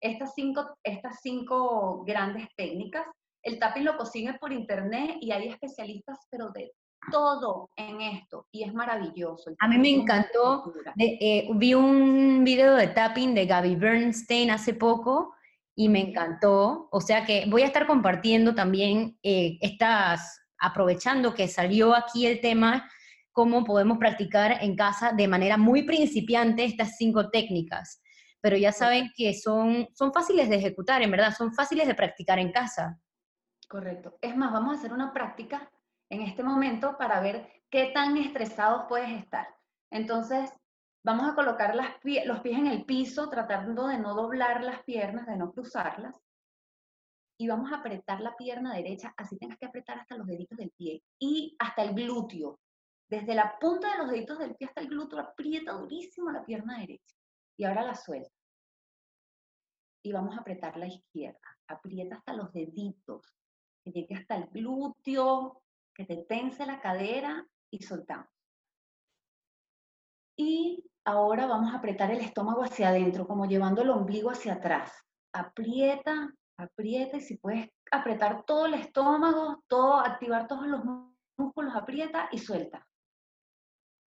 estas 0.00 0.34
cinco, 0.34 0.76
estas 0.82 1.20
cinco 1.22 2.04
grandes 2.04 2.48
técnicas, 2.56 3.06
el 3.42 3.58
tapping 3.58 3.84
lo 3.84 3.96
consigue 3.96 4.34
por 4.34 4.52
internet 4.52 5.16
y 5.20 5.30
hay 5.30 5.48
especialistas, 5.48 6.18
pero 6.30 6.50
de 6.50 6.72
todo 7.10 7.70
en 7.76 8.00
esto 8.00 8.46
y 8.50 8.64
es 8.64 8.74
maravilloso. 8.74 9.52
A 9.58 9.68
mí 9.68 9.78
me 9.78 9.90
encantó, 9.90 10.72
eh, 10.98 11.48
vi 11.54 11.74
un 11.74 12.42
video 12.44 12.74
de 12.74 12.88
tapping 12.88 13.34
de 13.34 13.46
Gaby 13.46 13.76
Bernstein 13.76 14.50
hace 14.50 14.74
poco 14.74 15.34
y 15.74 15.88
me 15.88 16.00
encantó, 16.00 16.88
o 16.90 17.00
sea 17.00 17.24
que 17.24 17.44
voy 17.48 17.62
a 17.62 17.66
estar 17.66 17.86
compartiendo 17.86 18.54
también 18.54 19.18
eh, 19.22 19.58
estas, 19.60 20.40
aprovechando 20.58 21.34
que 21.34 21.48
salió 21.48 21.94
aquí 21.94 22.26
el 22.26 22.40
tema, 22.40 22.90
cómo 23.36 23.64
podemos 23.64 23.98
practicar 23.98 24.64
en 24.64 24.74
casa 24.74 25.12
de 25.12 25.28
manera 25.28 25.58
muy 25.58 25.82
principiante 25.82 26.64
estas 26.64 26.96
cinco 26.96 27.28
técnicas. 27.28 28.02
Pero 28.40 28.56
ya 28.56 28.72
saben 28.72 29.10
que 29.14 29.34
son, 29.34 29.88
son 29.92 30.10
fáciles 30.10 30.48
de 30.48 30.56
ejecutar, 30.56 31.02
en 31.02 31.10
verdad, 31.10 31.34
son 31.36 31.52
fáciles 31.52 31.86
de 31.86 31.94
practicar 31.94 32.38
en 32.38 32.50
casa. 32.50 32.98
Correcto. 33.68 34.16
Es 34.22 34.34
más, 34.34 34.54
vamos 34.54 34.74
a 34.74 34.78
hacer 34.78 34.90
una 34.90 35.12
práctica 35.12 35.70
en 36.08 36.22
este 36.22 36.42
momento 36.42 36.96
para 36.96 37.20
ver 37.20 37.46
qué 37.70 37.90
tan 37.92 38.16
estresados 38.16 38.86
puedes 38.88 39.10
estar. 39.10 39.46
Entonces, 39.90 40.50
vamos 41.04 41.30
a 41.30 41.34
colocar 41.34 41.74
las 41.74 41.90
los 42.24 42.40
pies 42.40 42.58
en 42.58 42.68
el 42.68 42.86
piso, 42.86 43.28
tratando 43.28 43.86
de 43.86 43.98
no 43.98 44.14
doblar 44.14 44.64
las 44.64 44.82
piernas, 44.84 45.26
de 45.26 45.36
no 45.36 45.52
cruzarlas. 45.52 46.18
Y 47.38 47.48
vamos 47.48 47.70
a 47.70 47.80
apretar 47.80 48.22
la 48.22 48.34
pierna 48.34 48.74
derecha, 48.74 49.12
así 49.18 49.36
tengas 49.36 49.58
que 49.58 49.66
apretar 49.66 49.98
hasta 49.98 50.16
los 50.16 50.26
deditos 50.26 50.56
del 50.56 50.70
pie 50.70 51.02
y 51.18 51.54
hasta 51.58 51.82
el 51.82 51.92
glúteo. 51.92 52.58
Desde 53.08 53.34
la 53.34 53.58
punta 53.58 53.92
de 53.92 53.98
los 53.98 54.10
deditos 54.10 54.38
del 54.38 54.56
pie 54.56 54.68
hasta 54.68 54.80
el 54.80 54.88
glúteo, 54.88 55.20
aprieta 55.20 55.72
durísimo 55.72 56.30
la 56.30 56.44
pierna 56.44 56.78
derecha. 56.78 57.16
Y 57.56 57.64
ahora 57.64 57.84
la 57.84 57.94
suelta. 57.94 58.34
Y 60.04 60.12
vamos 60.12 60.36
a 60.36 60.40
apretar 60.40 60.76
la 60.76 60.86
izquierda. 60.86 61.40
Aprieta 61.68 62.16
hasta 62.16 62.32
los 62.32 62.52
deditos, 62.52 63.22
que 63.84 63.92
llegue 63.92 64.16
hasta 64.16 64.36
el 64.36 64.46
glúteo, 64.48 65.62
que 65.94 66.04
te 66.04 66.16
tense 66.24 66.66
la 66.66 66.80
cadera 66.80 67.46
y 67.70 67.82
soltamos. 67.82 68.28
Y 70.36 70.84
ahora 71.04 71.46
vamos 71.46 71.72
a 71.72 71.78
apretar 71.78 72.10
el 72.10 72.20
estómago 72.20 72.62
hacia 72.62 72.88
adentro, 72.88 73.26
como 73.26 73.46
llevando 73.46 73.82
el 73.82 73.90
ombligo 73.90 74.30
hacia 74.30 74.54
atrás. 74.54 74.92
aprieta, 75.32 76.32
aprieta 76.58 77.18
y 77.18 77.20
si 77.20 77.36
puedes 77.36 77.68
apretar 77.90 78.44
todo 78.44 78.66
el 78.66 78.74
estómago, 78.74 79.62
todo, 79.68 79.98
activar 79.98 80.46
todos 80.46 80.66
los 80.66 80.82
músculos, 81.36 81.74
aprieta 81.74 82.28
y 82.32 82.38
suelta. 82.38 82.85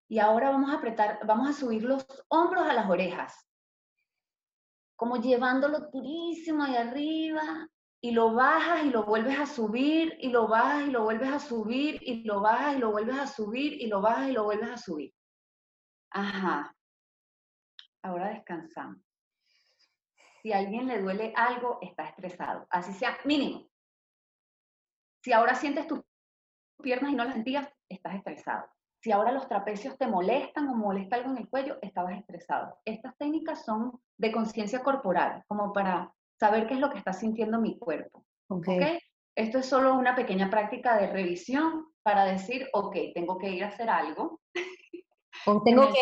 Y 0.09 0.17
ahora 0.17 0.49
vamos 0.49 0.71
a 0.71 0.77
apretar, 0.77 1.19
vamos 1.25 1.47
a 1.47 1.53
subir 1.53 1.83
los 1.83 2.05
hombros 2.29 2.63
a 2.63 2.73
las 2.73 2.89
orejas, 2.89 3.47
como 4.95 5.17
llevándolo 5.17 5.79
durísimo 5.91 6.63
ahí 6.63 6.75
arriba 6.75 7.69
y 8.01 8.11
lo 8.11 8.33
bajas 8.33 8.85
y 8.85 8.89
lo 8.89 9.05
vuelves 9.05 9.39
a 9.39 9.45
subir 9.45 10.17
y 10.19 10.29
lo 10.29 10.47
bajas 10.47 10.87
y 10.87 10.91
lo 10.91 11.03
vuelves 11.03 11.29
a 11.29 11.39
subir 11.39 11.99
y 12.01 12.23
lo 12.23 12.41
bajas 12.41 12.75
y 12.75 12.79
lo 12.79 12.91
vuelves 12.91 13.19
a 13.19 13.27
subir 13.27 13.73
y 13.73 13.87
lo 13.87 14.01
bajas 14.01 14.29
y 14.29 14.31
lo 14.31 14.43
vuelves 14.45 14.69
a 14.71 14.77
subir. 14.77 15.13
Ajá. 16.09 16.75
Ahora 18.01 18.29
descansamos. 18.29 18.97
Si 20.41 20.51
a 20.53 20.57
alguien 20.57 20.87
le 20.87 21.01
duele 21.01 21.33
algo, 21.35 21.77
está 21.81 22.05
estresado. 22.05 22.65
Así 22.71 22.93
sea 22.93 23.15
mínimo. 23.25 23.69
Si 25.21 25.33
ahora 25.33 25.53
sientes 25.53 25.85
tus 25.85 25.99
piernas 26.81 27.11
y 27.11 27.15
no 27.15 27.25
las 27.25 27.33
sentías, 27.33 27.69
estás 27.89 28.15
estresado. 28.15 28.67
Si 29.01 29.11
ahora 29.11 29.31
los 29.31 29.47
trapecios 29.47 29.97
te 29.97 30.07
molestan 30.07 30.67
o 30.67 30.75
molesta 30.75 31.15
algo 31.15 31.31
en 31.31 31.37
el 31.37 31.49
cuello, 31.49 31.77
estabas 31.81 32.17
estresado. 32.17 32.77
Estas 32.83 33.17
técnicas 33.17 33.63
son 33.63 33.99
de 34.17 34.31
conciencia 34.31 34.83
corporal, 34.83 35.43
como 35.47 35.71
para 35.71 36.13
saber 36.37 36.67
qué 36.67 36.73
es 36.73 36.79
lo 36.79 36.89
que 36.89 36.97
está 36.97 37.13
sintiendo 37.13 37.61
mi 37.61 37.77
cuerpo. 37.77 38.25
Okay. 38.49 38.99
Esto 39.35 39.59
es 39.59 39.67
solo 39.67 39.95
una 39.95 40.15
pequeña 40.15 40.49
práctica 40.49 40.97
de 40.97 41.07
revisión 41.07 41.85
para 42.03 42.25
decir, 42.25 42.67
ok, 42.73 42.95
tengo 43.13 43.37
que 43.37 43.49
ir 43.49 43.63
a 43.63 43.67
hacer 43.67 43.89
algo. 43.89 44.41
O 45.45 45.63
tengo 45.63 45.87
que 45.93 45.99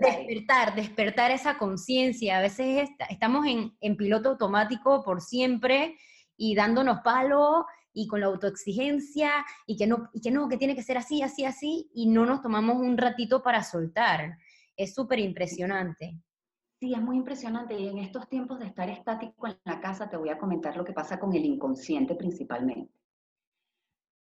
despertar, 0.00 0.74
despertar 0.74 1.30
esa 1.30 1.58
conciencia. 1.58 2.38
A 2.38 2.40
veces 2.40 2.88
estamos 3.10 3.46
en, 3.46 3.76
en, 3.82 3.98
piloto 3.98 4.30
automático 4.30 5.04
por 5.04 5.20
siempre 5.20 5.98
y 6.38 6.54
dándonos 6.54 7.00
palo 7.00 7.66
y 7.98 8.06
con 8.06 8.20
la 8.20 8.26
autoexigencia 8.26 9.44
y 9.66 9.76
que, 9.76 9.88
no, 9.88 10.08
y 10.12 10.20
que 10.20 10.30
no, 10.30 10.48
que 10.48 10.56
tiene 10.56 10.76
que 10.76 10.84
ser 10.84 10.96
así, 10.96 11.20
así, 11.20 11.44
así, 11.44 11.90
y 11.92 12.06
no 12.06 12.24
nos 12.24 12.40
tomamos 12.42 12.76
un 12.76 12.96
ratito 12.96 13.42
para 13.42 13.64
soltar. 13.64 14.38
Es 14.76 14.94
súper 14.94 15.18
impresionante. 15.18 16.16
Sí, 16.78 16.94
es 16.94 17.02
muy 17.02 17.16
impresionante 17.16 17.74
y 17.74 17.88
en 17.88 17.98
estos 17.98 18.28
tiempos 18.28 18.60
de 18.60 18.66
estar 18.66 18.88
estático 18.88 19.48
en 19.48 19.56
la 19.64 19.80
casa 19.80 20.08
te 20.08 20.16
voy 20.16 20.28
a 20.28 20.38
comentar 20.38 20.76
lo 20.76 20.84
que 20.84 20.92
pasa 20.92 21.18
con 21.18 21.34
el 21.34 21.44
inconsciente 21.44 22.14
principalmente. 22.14 22.92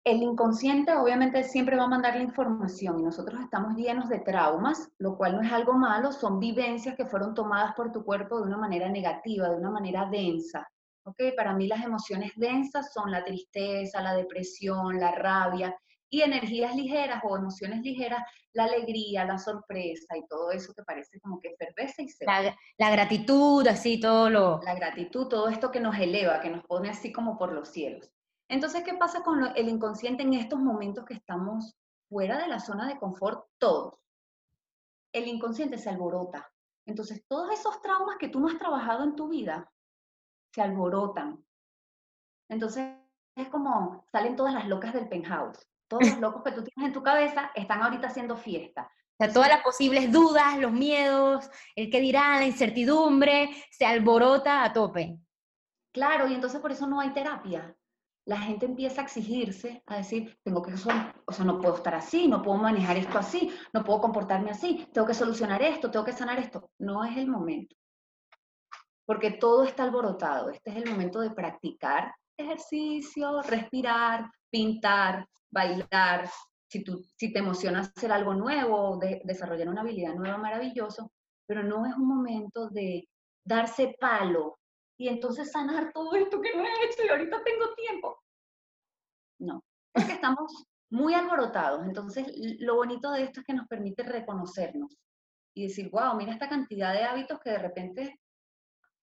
El 0.04 0.22
inconsciente 0.22 0.96
obviamente 0.96 1.44
siempre 1.44 1.76
va 1.76 1.84
a 1.84 1.88
mandar 1.88 2.16
la 2.16 2.22
información 2.22 2.98
y 2.98 3.02
nosotros 3.02 3.42
estamos 3.42 3.76
llenos 3.76 4.08
de 4.08 4.20
traumas, 4.20 4.90
lo 4.96 5.18
cual 5.18 5.36
no 5.36 5.42
es 5.42 5.52
algo 5.52 5.74
malo, 5.74 6.12
son 6.12 6.40
vivencias 6.40 6.96
que 6.96 7.04
fueron 7.04 7.34
tomadas 7.34 7.74
por 7.74 7.92
tu 7.92 8.02
cuerpo 8.02 8.38
de 8.38 8.44
una 8.44 8.56
manera 8.56 8.88
negativa, 8.88 9.50
de 9.50 9.56
una 9.56 9.70
manera 9.70 10.08
densa. 10.08 10.66
¿Okay? 11.04 11.32
Para 11.32 11.54
mí 11.54 11.66
las 11.66 11.84
emociones 11.84 12.32
densas 12.36 12.92
son 12.92 13.10
la 13.10 13.24
tristeza, 13.24 14.02
la 14.02 14.14
depresión, 14.14 14.98
la 14.98 15.12
rabia, 15.12 15.74
y 16.10 16.22
energías 16.22 16.74
ligeras 16.74 17.22
o 17.24 17.36
emociones 17.36 17.82
ligeras, 17.82 18.22
la 18.52 18.64
alegría, 18.64 19.24
la 19.24 19.38
sorpresa 19.38 20.16
y 20.16 20.26
todo 20.26 20.50
eso 20.50 20.74
que 20.74 20.82
parece 20.82 21.20
como 21.20 21.40
que 21.40 21.50
efervesce 21.50 22.02
y 22.02 22.08
se 22.08 22.24
la, 22.24 22.56
la, 22.78 22.90
gratitud, 22.90 23.66
así 23.68 24.00
todo 24.00 24.28
lo... 24.28 24.60
La 24.64 24.74
gratitud, 24.74 25.28
todo 25.28 25.48
esto 25.48 25.70
que 25.70 25.78
nos 25.78 25.96
eleva, 25.96 26.40
que 26.40 26.50
nos 26.50 26.64
pone 26.64 26.90
así 26.90 27.12
como 27.12 27.38
por 27.38 27.52
los 27.52 27.68
cielos. 27.68 28.10
Entonces, 28.48 28.82
¿qué 28.82 28.94
pasa 28.94 29.22
con 29.22 29.56
el 29.56 29.68
inconsciente 29.68 30.24
en 30.24 30.34
estos 30.34 30.58
momentos 30.58 31.04
que 31.04 31.14
estamos 31.14 31.76
fuera 32.08 32.38
de 32.38 32.48
la 32.48 32.58
zona 32.58 32.88
de 32.88 32.98
confort 32.98 33.46
todos? 33.58 33.94
El 35.12 35.28
inconsciente 35.28 35.78
se 35.78 35.90
alborota. 35.90 36.52
Entonces, 36.86 37.24
todos 37.28 37.52
esos 37.52 37.80
traumas 37.82 38.16
que 38.18 38.28
tú 38.28 38.40
no 38.40 38.48
has 38.48 38.58
trabajado 38.58 39.04
en 39.04 39.14
tu 39.14 39.28
vida 39.28 39.70
se 40.52 40.62
alborotan. 40.62 41.44
Entonces, 42.48 42.96
es 43.36 43.48
como 43.48 44.04
salen 44.10 44.36
todas 44.36 44.54
las 44.54 44.66
locas 44.66 44.92
del 44.92 45.08
penthouse 45.08 45.70
todos 45.90 46.08
los 46.08 46.20
locos 46.20 46.42
que 46.44 46.52
tú 46.52 46.62
tienes 46.62 46.88
en 46.88 46.92
tu 46.92 47.02
cabeza 47.02 47.50
están 47.54 47.82
ahorita 47.82 48.06
haciendo 48.06 48.36
fiesta. 48.36 48.90
O 49.18 49.24
sea, 49.24 49.32
todas 49.32 49.48
las 49.48 49.62
posibles 49.62 50.10
dudas, 50.10 50.56
los 50.58 50.72
miedos, 50.72 51.50
el 51.74 51.90
que 51.90 52.00
dirá, 52.00 52.38
la 52.38 52.46
incertidumbre, 52.46 53.50
se 53.70 53.84
alborota 53.84 54.62
a 54.62 54.72
tope. 54.72 55.18
Claro, 55.92 56.28
y 56.28 56.34
entonces 56.34 56.60
por 56.60 56.70
eso 56.70 56.86
no 56.86 57.00
hay 57.00 57.10
terapia. 57.10 57.76
La 58.24 58.38
gente 58.38 58.66
empieza 58.66 59.00
a 59.00 59.04
exigirse, 59.04 59.82
a 59.86 59.96
decir, 59.96 60.38
tengo 60.44 60.62
que, 60.62 60.74
o 60.74 60.76
sea, 60.76 61.44
no 61.44 61.58
puedo 61.58 61.74
estar 61.74 61.96
así, 61.96 62.28
no 62.28 62.40
puedo 62.40 62.58
manejar 62.58 62.96
esto 62.96 63.18
así, 63.18 63.52
no 63.72 63.82
puedo 63.82 64.00
comportarme 64.00 64.50
así, 64.50 64.86
tengo 64.92 65.08
que 65.08 65.14
solucionar 65.14 65.60
esto, 65.60 65.90
tengo 65.90 66.04
que 66.04 66.12
sanar 66.12 66.38
esto. 66.38 66.70
No 66.78 67.04
es 67.04 67.16
el 67.16 67.26
momento. 67.26 67.74
Porque 69.10 69.32
todo 69.32 69.64
está 69.64 69.82
alborotado. 69.82 70.50
Este 70.50 70.70
es 70.70 70.76
el 70.76 70.88
momento 70.88 71.18
de 71.18 71.32
practicar 71.32 72.14
ejercicio, 72.36 73.42
respirar, 73.42 74.30
pintar, 74.52 75.26
bailar, 75.50 76.30
si, 76.68 76.84
tú, 76.84 77.02
si 77.16 77.32
te 77.32 77.40
emociona 77.40 77.80
hacer 77.80 78.12
algo 78.12 78.34
nuevo, 78.34 78.98
de, 78.98 79.20
desarrollar 79.24 79.68
una 79.68 79.80
habilidad 79.80 80.14
nueva, 80.14 80.38
maravilloso, 80.38 81.10
pero 81.44 81.64
no 81.64 81.86
es 81.86 81.96
un 81.96 82.06
momento 82.06 82.68
de 82.68 83.08
darse 83.44 83.96
palo 83.98 84.60
y 84.96 85.08
entonces 85.08 85.50
sanar 85.50 85.90
todo 85.92 86.14
esto 86.14 86.40
que 86.40 86.56
no 86.56 86.62
he 86.62 86.86
hecho 86.86 87.04
y 87.04 87.08
ahorita 87.08 87.42
tengo 87.42 87.74
tiempo. 87.74 88.22
No, 89.40 89.64
porque 89.92 90.12
estamos 90.12 90.66
muy 90.88 91.14
alborotados. 91.14 91.84
Entonces, 91.84 92.28
lo 92.60 92.76
bonito 92.76 93.10
de 93.10 93.24
esto 93.24 93.40
es 93.40 93.46
que 93.46 93.54
nos 93.54 93.66
permite 93.66 94.04
reconocernos 94.04 94.96
y 95.52 95.64
decir, 95.64 95.90
wow, 95.90 96.14
mira 96.14 96.32
esta 96.32 96.48
cantidad 96.48 96.92
de 96.92 97.02
hábitos 97.02 97.40
que 97.40 97.50
de 97.50 97.58
repente, 97.58 98.19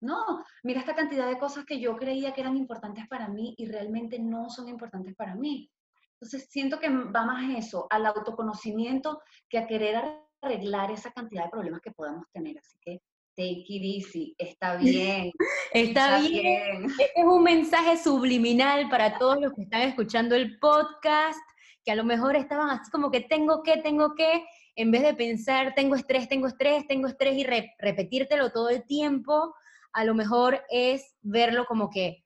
no, 0.03 0.43
mira 0.63 0.81
esta 0.81 0.95
cantidad 0.95 1.27
de 1.27 1.39
cosas 1.39 1.65
que 1.65 1.79
yo 1.79 1.95
creía 1.95 2.33
que 2.33 2.41
eran 2.41 2.57
importantes 2.57 3.07
para 3.07 3.27
mí 3.27 3.55
y 3.57 3.65
realmente 3.65 4.19
no 4.19 4.49
son 4.49 4.67
importantes 4.67 5.15
para 5.15 5.35
mí. 5.35 5.71
Entonces, 6.13 6.47
siento 6.49 6.79
que 6.79 6.89
va 6.89 7.25
más 7.25 7.57
eso, 7.57 7.87
al 7.89 8.05
autoconocimiento, 8.05 9.21
que 9.49 9.57
a 9.57 9.67
querer 9.67 10.01
arreglar 10.41 10.91
esa 10.91 11.11
cantidad 11.11 11.45
de 11.45 11.49
problemas 11.49 11.81
que 11.81 11.91
podamos 11.91 12.25
tener. 12.31 12.57
Así 12.57 12.77
que, 12.81 13.01
take 13.35 13.65
it 13.67 14.05
easy, 14.05 14.35
está 14.37 14.75
bien. 14.75 15.31
está, 15.73 16.19
bien. 16.19 16.85
Este 16.85 17.11
es 17.15 17.25
un 17.25 17.43
mensaje 17.43 17.97
subliminal 17.97 18.89
para 18.89 19.17
todos 19.17 19.39
los 19.39 19.53
que 19.53 19.63
están 19.63 19.81
escuchando 19.81 20.35
el 20.35 20.59
podcast, 20.59 21.39
que 21.83 21.91
a 21.91 21.95
lo 21.95 22.03
mejor 22.03 22.35
estaban 22.35 22.69
así 22.69 22.89
como 22.91 23.11
que 23.11 23.21
tengo 23.21 23.63
que, 23.63 23.77
tengo 23.77 24.15
que, 24.15 24.45
en 24.75 24.91
vez 24.91 25.03
de 25.03 25.13
pensar, 25.13 25.73
tengo 25.75 25.95
estrés, 25.95 26.29
tengo 26.29 26.47
estrés, 26.47 26.87
tengo 26.87 27.07
estrés 27.07 27.37
y 27.37 27.45
repetírtelo 27.79 28.51
todo 28.51 28.69
el 28.69 28.85
tiempo, 28.85 29.53
a 29.93 30.03
lo 30.03 30.13
mejor 30.15 30.63
es 30.69 31.15
verlo 31.21 31.65
como 31.65 31.89
que, 31.89 32.25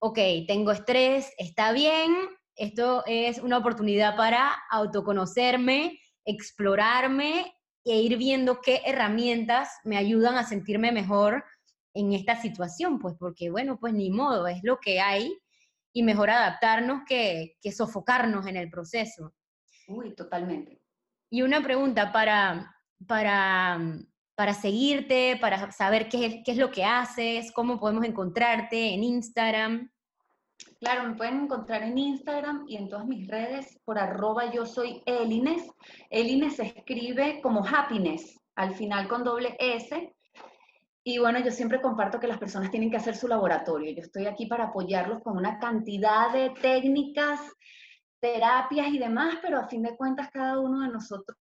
ok, 0.00 0.18
tengo 0.46 0.72
estrés, 0.72 1.32
está 1.38 1.72
bien, 1.72 2.14
esto 2.54 3.04
es 3.06 3.38
una 3.38 3.58
oportunidad 3.58 4.16
para 4.16 4.52
autoconocerme, 4.70 6.00
explorarme 6.24 7.54
e 7.84 7.96
ir 8.00 8.16
viendo 8.16 8.60
qué 8.60 8.82
herramientas 8.84 9.70
me 9.84 9.96
ayudan 9.96 10.36
a 10.36 10.44
sentirme 10.44 10.92
mejor 10.92 11.44
en 11.94 12.12
esta 12.12 12.40
situación, 12.40 12.98
pues 12.98 13.14
porque 13.18 13.50
bueno, 13.50 13.78
pues 13.78 13.94
ni 13.94 14.10
modo, 14.10 14.46
es 14.46 14.62
lo 14.62 14.78
que 14.78 15.00
hay 15.00 15.36
y 15.92 16.02
mejor 16.02 16.30
adaptarnos 16.30 17.02
que, 17.06 17.56
sofocarnos 17.72 18.46
en 18.46 18.56
el 18.56 18.70
proceso. 18.70 19.34
Uy, 19.88 20.14
totalmente. 20.14 20.82
Y 21.30 21.42
una 21.42 21.62
pregunta 21.62 22.12
para, 22.12 22.74
para, 23.06 23.78
para 24.38 24.54
seguirte, 24.54 25.36
para 25.40 25.72
saber 25.72 26.08
qué, 26.08 26.44
qué 26.44 26.52
es 26.52 26.58
lo 26.58 26.70
que 26.70 26.84
haces, 26.84 27.50
cómo 27.50 27.80
podemos 27.80 28.04
encontrarte 28.04 28.94
en 28.94 29.02
Instagram. 29.02 29.90
Claro, 30.78 31.08
me 31.08 31.16
pueden 31.16 31.40
encontrar 31.40 31.82
en 31.82 31.98
Instagram 31.98 32.64
y 32.68 32.76
en 32.76 32.88
todas 32.88 33.04
mis 33.04 33.26
redes 33.26 33.80
por 33.84 33.98
arroba 33.98 34.52
yo 34.52 34.64
soy 34.64 35.02
Elines. 35.06 35.68
Elines 36.08 36.54
se 36.54 36.66
escribe 36.66 37.40
como 37.42 37.66
happiness, 37.66 38.38
al 38.54 38.76
final 38.76 39.08
con 39.08 39.24
doble 39.24 39.56
S. 39.58 40.14
Y 41.02 41.18
bueno, 41.18 41.40
yo 41.40 41.50
siempre 41.50 41.82
comparto 41.82 42.20
que 42.20 42.28
las 42.28 42.38
personas 42.38 42.70
tienen 42.70 42.92
que 42.92 42.98
hacer 42.98 43.16
su 43.16 43.26
laboratorio. 43.26 43.90
Yo 43.90 44.02
estoy 44.02 44.26
aquí 44.26 44.46
para 44.46 44.66
apoyarlos 44.66 45.20
con 45.24 45.36
una 45.36 45.58
cantidad 45.58 46.32
de 46.32 46.50
técnicas, 46.50 47.40
terapias 48.20 48.86
y 48.86 48.98
demás, 48.98 49.38
pero 49.42 49.58
a 49.58 49.66
fin 49.66 49.82
de 49.82 49.96
cuentas 49.96 50.30
cada 50.30 50.60
uno 50.60 50.82
de 50.82 50.92
nosotros 50.92 51.36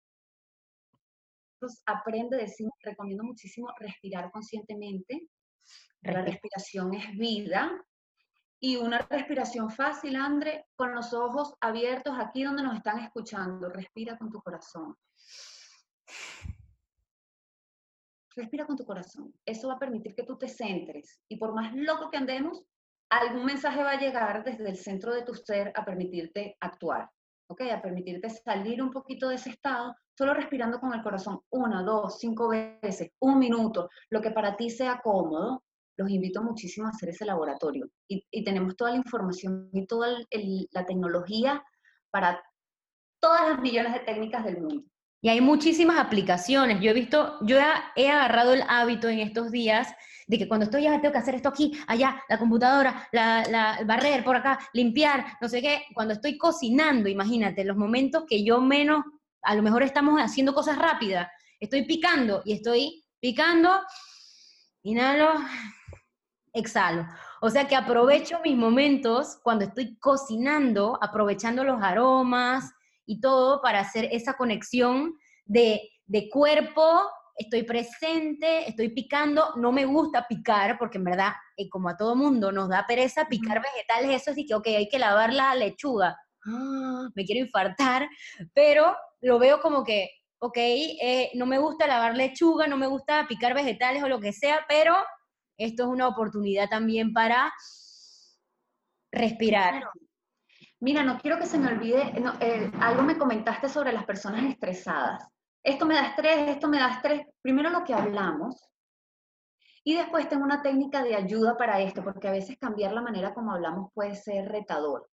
aprende 1.85 2.37
de 2.37 2.47
sí. 2.47 2.67
Recomiendo 2.81 3.23
muchísimo 3.23 3.69
respirar 3.79 4.31
conscientemente. 4.31 5.27
La 6.01 6.21
respiración 6.21 6.93
es 6.93 7.17
vida 7.17 7.71
y 8.59 8.77
una 8.77 8.99
respiración 9.09 9.69
fácil, 9.69 10.15
André, 10.15 10.67
con 10.77 10.95
los 10.95 11.13
ojos 11.13 11.53
abiertos 11.59 12.15
aquí 12.17 12.43
donde 12.43 12.63
nos 12.63 12.77
están 12.77 12.99
escuchando. 12.99 13.69
Respira 13.69 14.17
con 14.17 14.29
tu 14.29 14.41
corazón. 14.41 14.95
Respira 18.35 18.65
con 18.65 18.77
tu 18.77 18.85
corazón. 18.85 19.33
Eso 19.45 19.67
va 19.67 19.73
a 19.73 19.79
permitir 19.79 20.15
que 20.15 20.23
tú 20.23 20.37
te 20.37 20.47
centres. 20.47 21.21
Y 21.27 21.35
por 21.35 21.53
más 21.53 21.75
loco 21.75 22.09
que 22.09 22.15
andemos, 22.15 22.63
algún 23.09 23.45
mensaje 23.45 23.83
va 23.83 23.91
a 23.91 23.99
llegar 23.99 24.45
desde 24.45 24.69
el 24.69 24.77
centro 24.77 25.13
de 25.13 25.23
tu 25.23 25.33
ser 25.33 25.73
a 25.75 25.83
permitirte 25.83 26.55
actuar. 26.61 27.09
¿Ok? 27.53 27.61
A 27.71 27.81
permitirte 27.83 28.31
salir 28.31 28.81
un 28.81 28.89
poquito 28.89 29.29
de 29.29 29.35
ese 29.35 29.51
estado, 29.51 29.95
solo 30.17 30.33
respirando 30.33 30.79
con 30.79 30.91
el 30.91 31.03
corazón 31.03 31.39
una, 31.51 31.83
dos, 31.83 32.17
cinco 32.17 32.49
veces, 32.49 33.11
un 33.19 33.37
minuto, 33.37 33.89
lo 34.09 34.21
que 34.21 34.31
para 34.31 34.57
ti 34.57 34.71
sea 34.71 34.99
cómodo 35.03 35.63
los 35.95 36.09
invito 36.09 36.41
muchísimo 36.41 36.87
a 36.87 36.89
hacer 36.89 37.09
ese 37.09 37.25
laboratorio. 37.25 37.87
Y, 38.07 38.43
tenemos 38.43 38.75
toda 38.75 38.89
la 38.89 38.97
información 38.97 39.69
y 39.71 39.85
toda 39.85 40.17
la 40.71 40.85
tecnología 40.87 41.63
para 42.09 42.43
todas 43.21 43.49
las 43.49 43.59
millones 43.61 43.93
de 43.93 43.99
técnicas 43.99 44.43
del 44.45 44.59
mundo. 44.59 44.83
Y 45.21 45.29
hay 45.29 45.39
muchísimas 45.39 45.99
aplicaciones. 45.99 46.81
Yo 46.81 46.89
he 46.89 46.93
visto, 46.93 47.37
yo 47.45 47.59
he, 47.95 48.09
agarrado 48.09 48.55
el 48.55 48.63
hábito 48.67 49.07
en 49.09 49.19
estos 49.19 49.51
días 49.51 49.93
de 50.27 50.37
que 50.37 50.47
cuando 50.47 50.65
estoy 50.65 50.83
ya 50.83 50.99
tengo 51.01 51.11
que 51.11 51.17
hacer 51.17 51.35
esto 51.35 51.49
aquí, 51.49 51.71
allá, 51.87 52.21
la 52.29 52.37
computadora, 52.37 53.07
la, 53.11 53.43
la 53.49 53.79
barrer 53.85 54.23
por 54.23 54.35
acá, 54.35 54.59
limpiar, 54.73 55.37
no 55.41 55.47
sé 55.47 55.61
qué. 55.61 55.83
Cuando 55.93 56.13
estoy 56.13 56.37
cocinando, 56.37 57.09
imagínate, 57.09 57.63
los 57.63 57.77
momentos 57.77 58.23
que 58.27 58.43
yo 58.43 58.61
menos, 58.61 59.03
a 59.41 59.55
lo 59.55 59.61
mejor 59.61 59.83
estamos 59.83 60.19
haciendo 60.19 60.53
cosas 60.53 60.77
rápidas, 60.77 61.27
estoy 61.59 61.85
picando 61.85 62.41
y 62.45 62.53
estoy 62.53 63.05
picando, 63.19 63.69
inhalo, 64.83 65.33
exhalo. 66.53 67.05
O 67.41 67.49
sea 67.49 67.67
que 67.67 67.75
aprovecho 67.75 68.39
mis 68.43 68.55
momentos 68.55 69.39
cuando 69.43 69.65
estoy 69.65 69.97
cocinando, 69.97 70.97
aprovechando 71.01 71.63
los 71.63 71.81
aromas 71.81 72.71
y 73.05 73.19
todo 73.19 73.61
para 73.61 73.79
hacer 73.79 74.07
esa 74.11 74.35
conexión 74.35 75.15
de, 75.45 75.89
cuerpo, 76.31 77.01
estoy 77.35 77.63
presente, 77.63 78.67
estoy 78.69 78.89
picando, 78.89 79.53
no 79.55 79.71
me 79.71 79.85
gusta 79.85 80.27
picar, 80.27 80.77
porque 80.77 80.97
en 80.97 81.03
verdad, 81.03 81.33
eh, 81.57 81.69
como 81.69 81.89
a 81.89 81.97
todo 81.97 82.15
mundo 82.15 82.51
nos 82.51 82.69
da 82.69 82.85
pereza 82.87 83.27
picar 83.27 83.61
vegetales, 83.61 84.21
eso 84.21 84.33
sí 84.33 84.45
que, 84.45 84.55
ok, 84.55 84.67
hay 84.67 84.87
que 84.87 84.99
lavar 84.99 85.33
la 85.33 85.55
lechuga, 85.55 86.17
ah, 86.45 87.09
me 87.15 87.25
quiero 87.25 87.43
infartar, 87.45 88.07
pero 88.53 88.95
lo 89.21 89.39
veo 89.39 89.61
como 89.61 89.83
que, 89.83 90.09
ok, 90.39 90.57
eh, 90.57 91.31
no 91.35 91.45
me 91.45 91.57
gusta 91.57 91.87
lavar 91.87 92.15
lechuga, 92.15 92.67
no 92.67 92.77
me 92.77 92.87
gusta 92.87 93.25
picar 93.27 93.53
vegetales 93.53 94.03
o 94.03 94.09
lo 94.09 94.19
que 94.19 94.33
sea, 94.33 94.65
pero 94.67 94.95
esto 95.57 95.83
es 95.83 95.89
una 95.89 96.07
oportunidad 96.07 96.69
también 96.69 97.13
para 97.13 97.53
respirar. 99.11 99.89
Mira, 100.79 101.03
no 101.03 101.17
quiero 101.19 101.39
que 101.39 101.45
se 101.45 101.57
me 101.57 101.67
olvide, 101.67 102.13
eh, 102.41 102.71
algo 102.81 103.03
me 103.03 103.17
comentaste 103.17 103.69
sobre 103.69 103.93
las 103.93 104.03
personas 104.03 104.43
estresadas. 104.43 105.32
Esto 105.63 105.85
me 105.85 105.95
da 105.95 106.07
estrés, 106.07 106.49
esto 106.49 106.67
me 106.67 106.79
da 106.79 106.91
estrés. 106.91 107.25
Primero 107.41 107.69
lo 107.69 107.83
que 107.83 107.93
hablamos, 107.93 108.69
y 109.85 109.95
después 109.95 110.29
tengo 110.29 110.45
una 110.45 110.61
técnica 110.61 111.03
de 111.03 111.15
ayuda 111.15 111.57
para 111.57 111.81
esto, 111.81 112.03
porque 112.03 112.27
a 112.27 112.31
veces 112.31 112.57
cambiar 112.57 112.93
la 112.93 113.01
manera 113.01 113.33
como 113.33 113.51
hablamos 113.51 113.91
puede 113.93 114.15
ser 114.15 114.49
retador. 114.49 115.09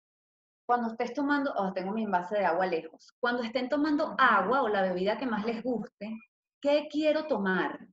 Cuando 0.66 0.88
estés 0.88 1.12
tomando, 1.12 1.52
oh, 1.56 1.72
tengo 1.74 1.92
mi 1.92 2.02
envase 2.02 2.38
de 2.38 2.46
agua 2.46 2.66
lejos, 2.66 3.12
cuando 3.20 3.42
estén 3.42 3.68
tomando 3.68 4.14
agua 4.16 4.62
o 4.62 4.68
la 4.68 4.80
bebida 4.80 5.18
que 5.18 5.26
más 5.26 5.44
les 5.44 5.62
guste, 5.62 6.18
¿qué 6.62 6.88
quiero 6.90 7.26
tomar? 7.26 7.86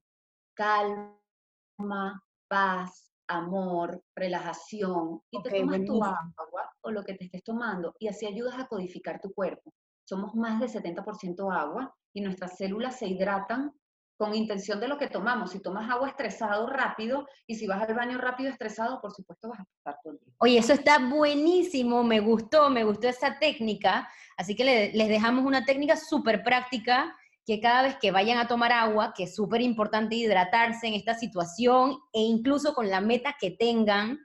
Calma, 0.54 2.22
paz, 2.48 3.12
amor, 3.28 4.02
relajación, 4.16 5.20
y 5.30 5.42
te 5.42 5.50
tomas 5.50 5.84
tu 5.84 6.02
agua 6.02 6.72
o 6.80 6.90
lo 6.90 7.04
que 7.04 7.14
te 7.14 7.24
estés 7.24 7.44
tomando 7.44 7.94
y 7.98 8.08
así 8.08 8.26
ayudas 8.26 8.58
a 8.58 8.66
codificar 8.66 9.20
tu 9.20 9.32
cuerpo. 9.34 9.74
Somos 10.12 10.34
más 10.34 10.60
de 10.60 10.68
70% 10.68 11.50
agua 11.50 11.96
y 12.12 12.20
nuestras 12.20 12.58
células 12.58 12.98
se 12.98 13.06
hidratan 13.06 13.72
con 14.18 14.34
intención 14.34 14.78
de 14.78 14.86
lo 14.86 14.98
que 14.98 15.08
tomamos. 15.08 15.52
Si 15.52 15.62
tomas 15.62 15.90
agua 15.90 16.06
estresado 16.06 16.66
rápido 16.66 17.26
y 17.46 17.54
si 17.54 17.66
vas 17.66 17.82
al 17.88 17.94
baño 17.94 18.18
rápido 18.18 18.50
estresado, 18.50 19.00
por 19.00 19.14
supuesto 19.14 19.48
vas 19.48 19.60
a 19.60 19.62
estar 19.62 19.96
todo 20.04 20.12
el 20.12 20.18
día. 20.18 20.34
Oye, 20.36 20.58
eso 20.58 20.74
está 20.74 20.98
buenísimo, 20.98 22.04
me 22.04 22.20
gustó, 22.20 22.68
me 22.68 22.84
gustó 22.84 23.08
esa 23.08 23.38
técnica. 23.38 24.06
Así 24.36 24.54
que 24.54 24.90
les 24.92 25.08
dejamos 25.08 25.46
una 25.46 25.64
técnica 25.64 25.96
súper 25.96 26.44
práctica 26.44 27.16
que 27.46 27.58
cada 27.62 27.80
vez 27.80 27.96
que 27.96 28.10
vayan 28.10 28.36
a 28.36 28.46
tomar 28.46 28.70
agua, 28.70 29.14
que 29.16 29.22
es 29.22 29.34
súper 29.34 29.62
importante 29.62 30.14
hidratarse 30.14 30.88
en 30.88 30.92
esta 30.92 31.14
situación 31.14 31.96
e 32.12 32.20
incluso 32.20 32.74
con 32.74 32.90
la 32.90 33.00
meta 33.00 33.34
que 33.40 33.50
tengan, 33.50 34.18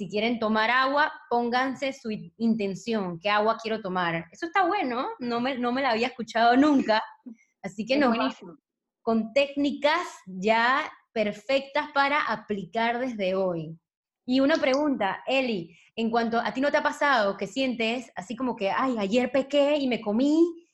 si 0.00 0.08
quieren 0.08 0.38
tomar 0.38 0.70
agua, 0.70 1.12
pónganse 1.28 1.92
su 1.92 2.08
intención, 2.38 3.20
qué 3.20 3.28
agua 3.28 3.58
quiero 3.62 3.82
tomar. 3.82 4.24
Eso 4.32 4.46
está 4.46 4.66
bueno, 4.66 5.10
no 5.18 5.42
me, 5.42 5.58
no 5.58 5.72
me 5.72 5.82
la 5.82 5.90
había 5.90 6.06
escuchado 6.06 6.56
nunca, 6.56 7.02
así 7.62 7.84
que 7.84 7.98
no 7.98 8.14
con 9.02 9.34
técnicas 9.34 10.00
ya 10.24 10.90
perfectas 11.12 11.90
para 11.92 12.22
aplicar 12.22 12.98
desde 12.98 13.34
hoy. 13.34 13.78
Y 14.24 14.40
una 14.40 14.56
pregunta, 14.56 15.22
Eli, 15.26 15.76
en 15.94 16.10
cuanto 16.10 16.38
a 16.38 16.54
ti 16.54 16.62
no 16.62 16.70
te 16.70 16.78
ha 16.78 16.82
pasado 16.82 17.36
que 17.36 17.46
sientes 17.46 18.10
así 18.16 18.34
como 18.34 18.56
que, 18.56 18.70
ay, 18.70 18.96
ayer 18.96 19.30
pequé 19.30 19.76
y 19.76 19.86
me 19.86 20.00
comí 20.00 20.66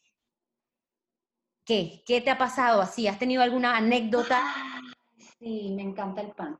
¿Qué? 1.64 2.04
¿Qué 2.06 2.20
te 2.20 2.30
ha 2.30 2.38
pasado 2.38 2.80
así? 2.80 3.08
¿Has 3.08 3.18
tenido 3.18 3.42
alguna 3.42 3.76
anécdota? 3.76 4.40
sí, 5.40 5.72
me 5.74 5.82
encanta 5.82 6.20
el 6.20 6.30
pan. 6.30 6.56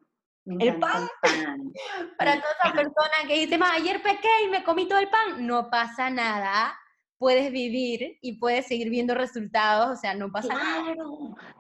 ¿El 0.47 0.79
pan? 0.79 1.09
Para 2.19 2.41
toda 2.41 2.53
esa 2.65 2.73
persona 2.73 3.27
que 3.27 3.41
dice, 3.41 3.59
ma, 3.59 3.73
ayer 3.73 4.03
pequé 4.03 4.29
y 4.45 4.49
me 4.49 4.63
comí 4.63 4.87
todo 4.87 4.99
el 4.99 5.09
pan, 5.09 5.47
no 5.47 5.71
pasa 5.71 6.09
nada. 6.11 6.79
Puedes 7.19 7.51
vivir 7.51 8.19
y 8.21 8.39
puedes 8.39 8.67
seguir 8.67 8.91
viendo 8.91 9.15
resultados, 9.15 9.99
o 9.99 10.01
sea, 10.01 10.15
no 10.15 10.31
pasa 10.31 10.55
nada. 10.55 10.95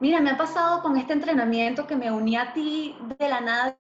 Mira, 0.01 0.21
me 0.21 0.31
ha 0.31 0.37
pasado 0.37 0.83
con 0.83 0.97
este 0.97 1.15
entrenamiento 1.15 1.87
que 1.87 1.97
me 1.97 2.13
uní 2.13 2.37
a 2.37 2.53
ti 2.53 2.95
de 3.19 3.29
la 3.29 3.41
nada 3.41 3.79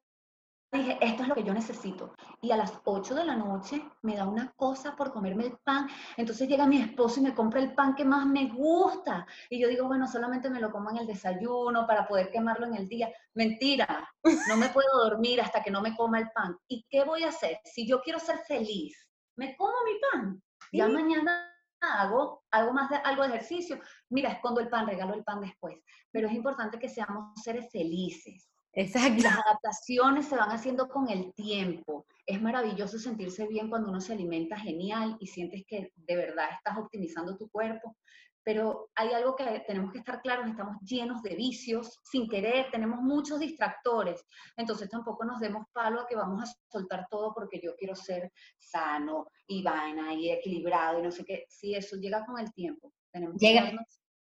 dije, 0.72 0.98
esto 1.00 1.22
es 1.22 1.28
lo 1.28 1.34
que 1.34 1.44
yo 1.44 1.54
necesito. 1.54 2.14
Y 2.40 2.50
a 2.50 2.56
las 2.56 2.80
8 2.84 3.14
de 3.14 3.24
la 3.24 3.36
noche 3.36 3.82
me 4.02 4.16
da 4.16 4.26
una 4.26 4.52
cosa 4.56 4.96
por 4.96 5.12
comerme 5.12 5.46
el 5.46 5.56
pan. 5.58 5.88
Entonces 6.16 6.48
llega 6.48 6.66
mi 6.66 6.80
esposo 6.80 7.20
y 7.20 7.22
me 7.22 7.34
compra 7.34 7.60
el 7.60 7.74
pan 7.74 7.94
que 7.94 8.04
más 8.04 8.26
me 8.26 8.48
gusta. 8.48 9.26
Y 9.48 9.60
yo 9.60 9.68
digo, 9.68 9.86
bueno, 9.86 10.06
solamente 10.06 10.50
me 10.50 10.60
lo 10.60 10.70
como 10.70 10.90
en 10.90 10.98
el 10.98 11.06
desayuno 11.06 11.86
para 11.86 12.06
poder 12.06 12.30
quemarlo 12.30 12.66
en 12.66 12.76
el 12.76 12.88
día. 12.88 13.10
Mentira, 13.34 14.08
no 14.48 14.56
me 14.56 14.68
puedo 14.68 15.04
dormir 15.04 15.40
hasta 15.40 15.62
que 15.62 15.70
no 15.70 15.80
me 15.80 15.94
coma 15.94 16.18
el 16.18 16.30
pan. 16.30 16.56
¿Y 16.68 16.84
qué 16.88 17.04
voy 17.04 17.22
a 17.22 17.28
hacer? 17.28 17.58
Si 17.64 17.86
yo 17.86 18.00
quiero 18.02 18.18
ser 18.18 18.38
feliz, 18.38 19.08
me 19.36 19.56
como 19.56 19.74
mi 19.84 19.98
pan. 20.10 20.42
Ya 20.72 20.88
mañana 20.88 21.52
hago 21.80 22.42
algo 22.50 22.72
más 22.72 22.90
de 22.90 22.96
algo 22.96 23.22
de 23.22 23.28
ejercicio. 23.28 23.78
Mira, 24.10 24.30
escondo 24.30 24.60
el 24.60 24.68
pan, 24.68 24.86
regalo 24.86 25.14
el 25.14 25.24
pan 25.24 25.40
después. 25.40 25.78
Pero 26.10 26.26
es 26.26 26.34
importante 26.34 26.78
que 26.78 26.88
seamos 26.88 27.40
seres 27.42 27.70
felices 27.70 28.50
Exacto. 28.76 29.22
Las 29.22 29.38
adaptaciones 29.38 30.26
se 30.26 30.36
van 30.36 30.50
haciendo 30.50 30.88
con 30.88 31.08
el 31.08 31.32
tiempo. 31.32 32.06
Es 32.26 32.40
maravilloso 32.42 32.98
sentirse 32.98 33.46
bien 33.46 33.70
cuando 33.70 33.88
uno 33.88 34.00
se 34.02 34.12
alimenta 34.12 34.58
genial 34.58 35.16
y 35.18 35.26
sientes 35.26 35.64
que 35.66 35.92
de 35.96 36.16
verdad 36.16 36.50
estás 36.52 36.76
optimizando 36.76 37.38
tu 37.38 37.48
cuerpo, 37.48 37.96
pero 38.44 38.90
hay 38.94 39.12
algo 39.12 39.34
que 39.34 39.64
tenemos 39.66 39.90
que 39.92 39.98
estar 39.98 40.20
claros, 40.20 40.46
estamos 40.46 40.76
llenos 40.82 41.22
de 41.22 41.34
vicios, 41.34 41.98
sin 42.04 42.28
querer, 42.28 42.70
tenemos 42.70 43.00
muchos 43.00 43.40
distractores, 43.40 44.24
entonces 44.56 44.88
tampoco 44.88 45.24
nos 45.24 45.40
demos 45.40 45.66
palo 45.72 46.02
a 46.02 46.06
que 46.06 46.14
vamos 46.14 46.48
a 46.48 46.52
soltar 46.70 47.08
todo 47.10 47.34
porque 47.34 47.60
yo 47.60 47.74
quiero 47.76 47.96
ser 47.96 48.30
sano 48.58 49.26
y 49.48 49.62
vaina 49.62 50.14
y 50.14 50.30
equilibrado 50.30 51.00
y 51.00 51.02
no 51.02 51.10
sé 51.10 51.24
qué. 51.24 51.46
Sí, 51.48 51.74
eso 51.74 51.96
llega 51.96 52.24
con 52.24 52.38
el 52.38 52.52
tiempo. 52.52 52.92
Tenemos 53.10 53.36
llega, 53.40 53.72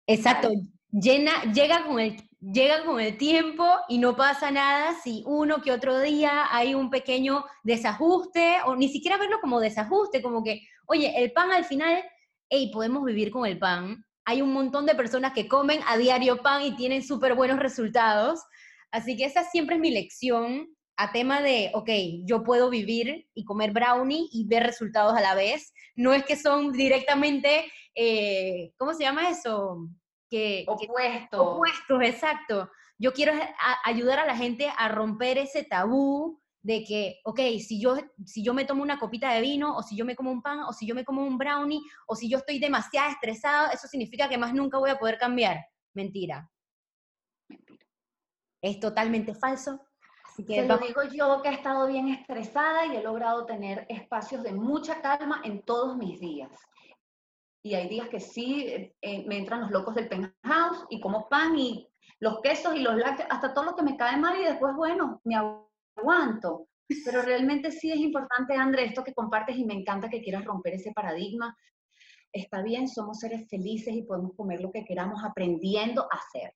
exacto, 0.09 0.51
llena, 0.91 1.53
llega, 1.53 1.85
con 1.85 2.01
el, 2.01 2.17
llega 2.41 2.85
con 2.85 3.01
el 3.01 3.17
tiempo 3.17 3.65
y 3.89 3.99
no 3.99 4.17
pasa 4.17 4.51
nada 4.51 4.95
si 5.03 5.23
uno 5.27 5.63
que 5.63 5.71
otro 5.71 6.01
día 6.01 6.47
hay 6.51 6.75
un 6.75 6.91
pequeño 6.91 7.45
desajuste, 7.63 8.57
o 8.67 8.75
ni 8.75 8.89
siquiera 8.89 9.19
verlo 9.19 9.39
como 9.41 9.61
desajuste, 9.61 10.23
como 10.23 10.43
que, 10.43 10.63
oye, 10.87 11.13
el 11.17 11.33
pan 11.33 11.53
al 11.53 11.65
final, 11.65 12.03
hey, 12.49 12.71
podemos 12.73 13.05
vivir 13.05 13.31
con 13.31 13.47
el 13.47 13.59
pan. 13.59 14.05
Hay 14.25 14.43
un 14.43 14.53
montón 14.53 14.87
de 14.87 14.95
personas 14.95 15.33
que 15.33 15.49
comen 15.49 15.81
a 15.87 15.97
diario 15.97 16.43
pan 16.43 16.63
y 16.63 16.77
tienen 16.77 17.03
súper 17.03 17.35
buenos 17.35 17.59
resultados. 17.59 18.41
Así 18.91 19.17
que 19.17 19.25
esa 19.25 19.45
siempre 19.45 19.77
es 19.77 19.81
mi 19.81 19.91
lección 19.91 20.69
a 20.99 21.13
tema 21.13 21.41
de, 21.41 21.71
ok, 21.75 21.89
yo 22.25 22.43
puedo 22.43 22.69
vivir 22.69 23.29
y 23.33 23.45
comer 23.45 23.73
brownie 23.73 24.29
y 24.33 24.47
ver 24.47 24.65
resultados 24.65 25.17
a 25.17 25.21
la 25.21 25.35
vez. 25.35 25.73
No 25.95 26.13
es 26.13 26.25
que 26.25 26.37
son 26.37 26.73
directamente, 26.73 27.71
eh, 27.95 28.73
¿cómo 28.77 28.93
se 28.93 29.05
llama 29.05 29.31
eso? 29.31 29.89
que... 30.29 30.65
Opuestos. 30.67 31.41
opuestos, 31.41 32.03
exacto. 32.03 32.71
Yo 32.99 33.13
quiero 33.13 33.33
ayudar 33.85 34.19
a 34.19 34.27
la 34.27 34.37
gente 34.37 34.71
a 34.77 34.89
romper 34.89 35.39
ese 35.39 35.65
tabú 35.65 36.41
de 36.63 36.85
que, 36.85 37.21
ok, 37.25 37.41
si 37.65 37.81
yo, 37.81 37.97
si 38.27 38.43
yo 38.43 38.53
me 38.53 38.65
tomo 38.65 38.83
una 38.83 38.99
copita 38.99 39.33
de 39.33 39.41
vino, 39.41 39.77
o 39.77 39.83
si 39.83 39.97
yo 39.97 40.05
me 40.05 40.17
como 40.17 40.33
un 40.33 40.43
pan, 40.43 40.61
o 40.61 40.73
si 40.73 40.87
yo 40.87 40.95
me 40.95 41.05
como 41.05 41.23
un 41.23 41.39
brownie, 41.39 41.81
o 42.07 42.17
si 42.17 42.29
yo 42.29 42.39
estoy 42.39 42.59
demasiado 42.59 43.11
estresado, 43.11 43.71
eso 43.73 43.87
significa 43.87 44.29
que 44.29 44.37
más 44.37 44.53
nunca 44.53 44.79
voy 44.79 44.91
a 44.91 44.99
poder 44.99 45.19
cambiar. 45.19 45.65
Mentira. 45.95 46.51
Mentira. 47.49 47.87
Es 48.61 48.81
totalmente 48.81 49.35
falso. 49.35 49.88
Así 50.39 50.47
que 50.47 50.65
lo 50.67 50.79
digo 50.79 51.03
yo 51.03 51.43
que 51.43 51.49
he 51.49 51.55
estado 51.55 51.89
bien 51.89 52.09
estresada 52.09 52.87
y 52.87 52.97
he 52.97 53.03
logrado 53.03 53.45
tener 53.45 53.87
espacios 53.89 54.45
de 54.45 54.53
mucha 54.53 55.03
calma 55.03 55.43
en 55.45 55.63
todos 55.63 55.97
mis 55.97 56.21
días 56.21 56.53
y 57.63 57.75
hay 57.75 57.89
días 57.89 58.09
que 58.09 58.21
sí 58.21 58.93
eh, 59.01 59.25
me 59.27 59.39
entran 59.39 59.63
los 59.63 59.71
locos 59.71 59.95
del 59.95 60.09
penthouse 60.09 60.87
y 60.91 61.01
como 61.01 61.29
pan 61.29 61.59
y 61.59 61.87
los 62.21 62.41
quesos 62.41 62.75
y 62.75 62.81
los 62.81 62.97
lácteos, 62.97 63.29
hasta 63.31 63.53
todo 63.53 63.65
lo 63.65 63.77
que 63.77 63.83
me 63.83 63.97
cae 63.97 64.17
mal 64.17 64.41
y 64.41 64.45
después, 64.45 64.75
bueno, 64.75 65.21
me 65.25 65.37
aguanto. 65.37 66.69
Pero 67.05 67.23
realmente 67.23 67.71
sí 67.71 67.93
es 67.93 67.99
importante, 67.99 68.55
André, 68.55 68.87
esto 68.87 69.05
que 69.05 69.13
compartes 69.13 69.57
y 69.57 69.65
me 69.65 69.75
encanta 69.75 70.09
que 70.09 70.23
quieras 70.23 70.45
romper 70.45 70.75
ese 70.75 70.93
paradigma. 70.93 71.55
Está 72.33 72.63
bien, 72.63 72.89
somos 72.89 73.19
seres 73.19 73.47
felices 73.49 73.95
y 73.95 74.03
podemos 74.03 74.35
comer 74.35 74.61
lo 74.61 74.73
que 74.73 74.85
queramos 74.85 75.23
aprendiendo 75.23 76.03
a 76.11 76.17
hacer. 76.17 76.55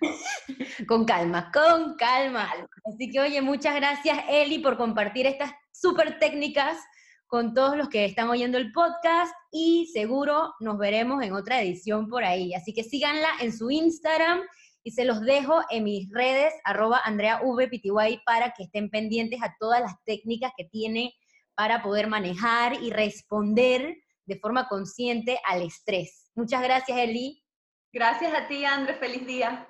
con 0.88 1.04
calma, 1.04 1.50
con 1.52 1.96
calma. 1.96 2.50
Así 2.84 3.10
que, 3.10 3.20
oye, 3.20 3.40
muchas 3.42 3.74
gracias, 3.74 4.18
Eli, 4.28 4.58
por 4.58 4.76
compartir 4.76 5.26
estas 5.26 5.52
súper 5.72 6.18
técnicas 6.18 6.78
con 7.26 7.52
todos 7.52 7.76
los 7.76 7.88
que 7.88 8.06
están 8.06 8.30
oyendo 8.30 8.56
el 8.56 8.72
podcast 8.72 9.32
y 9.52 9.90
seguro 9.92 10.54
nos 10.60 10.78
veremos 10.78 11.22
en 11.22 11.34
otra 11.34 11.60
edición 11.60 12.08
por 12.08 12.24
ahí. 12.24 12.54
Así 12.54 12.72
que 12.72 12.82
síganla 12.82 13.28
en 13.40 13.56
su 13.56 13.70
Instagram 13.70 14.40
y 14.82 14.92
se 14.92 15.04
los 15.04 15.20
dejo 15.20 15.60
en 15.70 15.84
mis 15.84 16.10
redes, 16.10 16.54
arroba 16.64 17.02
AndreaVPTY, 17.04 18.22
para 18.24 18.54
que 18.54 18.64
estén 18.64 18.88
pendientes 18.88 19.42
a 19.42 19.54
todas 19.60 19.80
las 19.80 20.02
técnicas 20.04 20.52
que 20.56 20.64
tiene 20.64 21.12
para 21.54 21.82
poder 21.82 22.06
manejar 22.06 22.82
y 22.82 22.90
responder 22.90 23.96
de 24.24 24.38
forma 24.38 24.66
consciente 24.68 25.38
al 25.44 25.62
estrés. 25.62 26.30
Muchas 26.34 26.62
gracias, 26.62 26.96
Eli. 26.96 27.42
Gracias 27.92 28.34
a 28.34 28.46
ti, 28.48 28.64
André. 28.64 28.94
Feliz 28.94 29.26
día. 29.26 29.66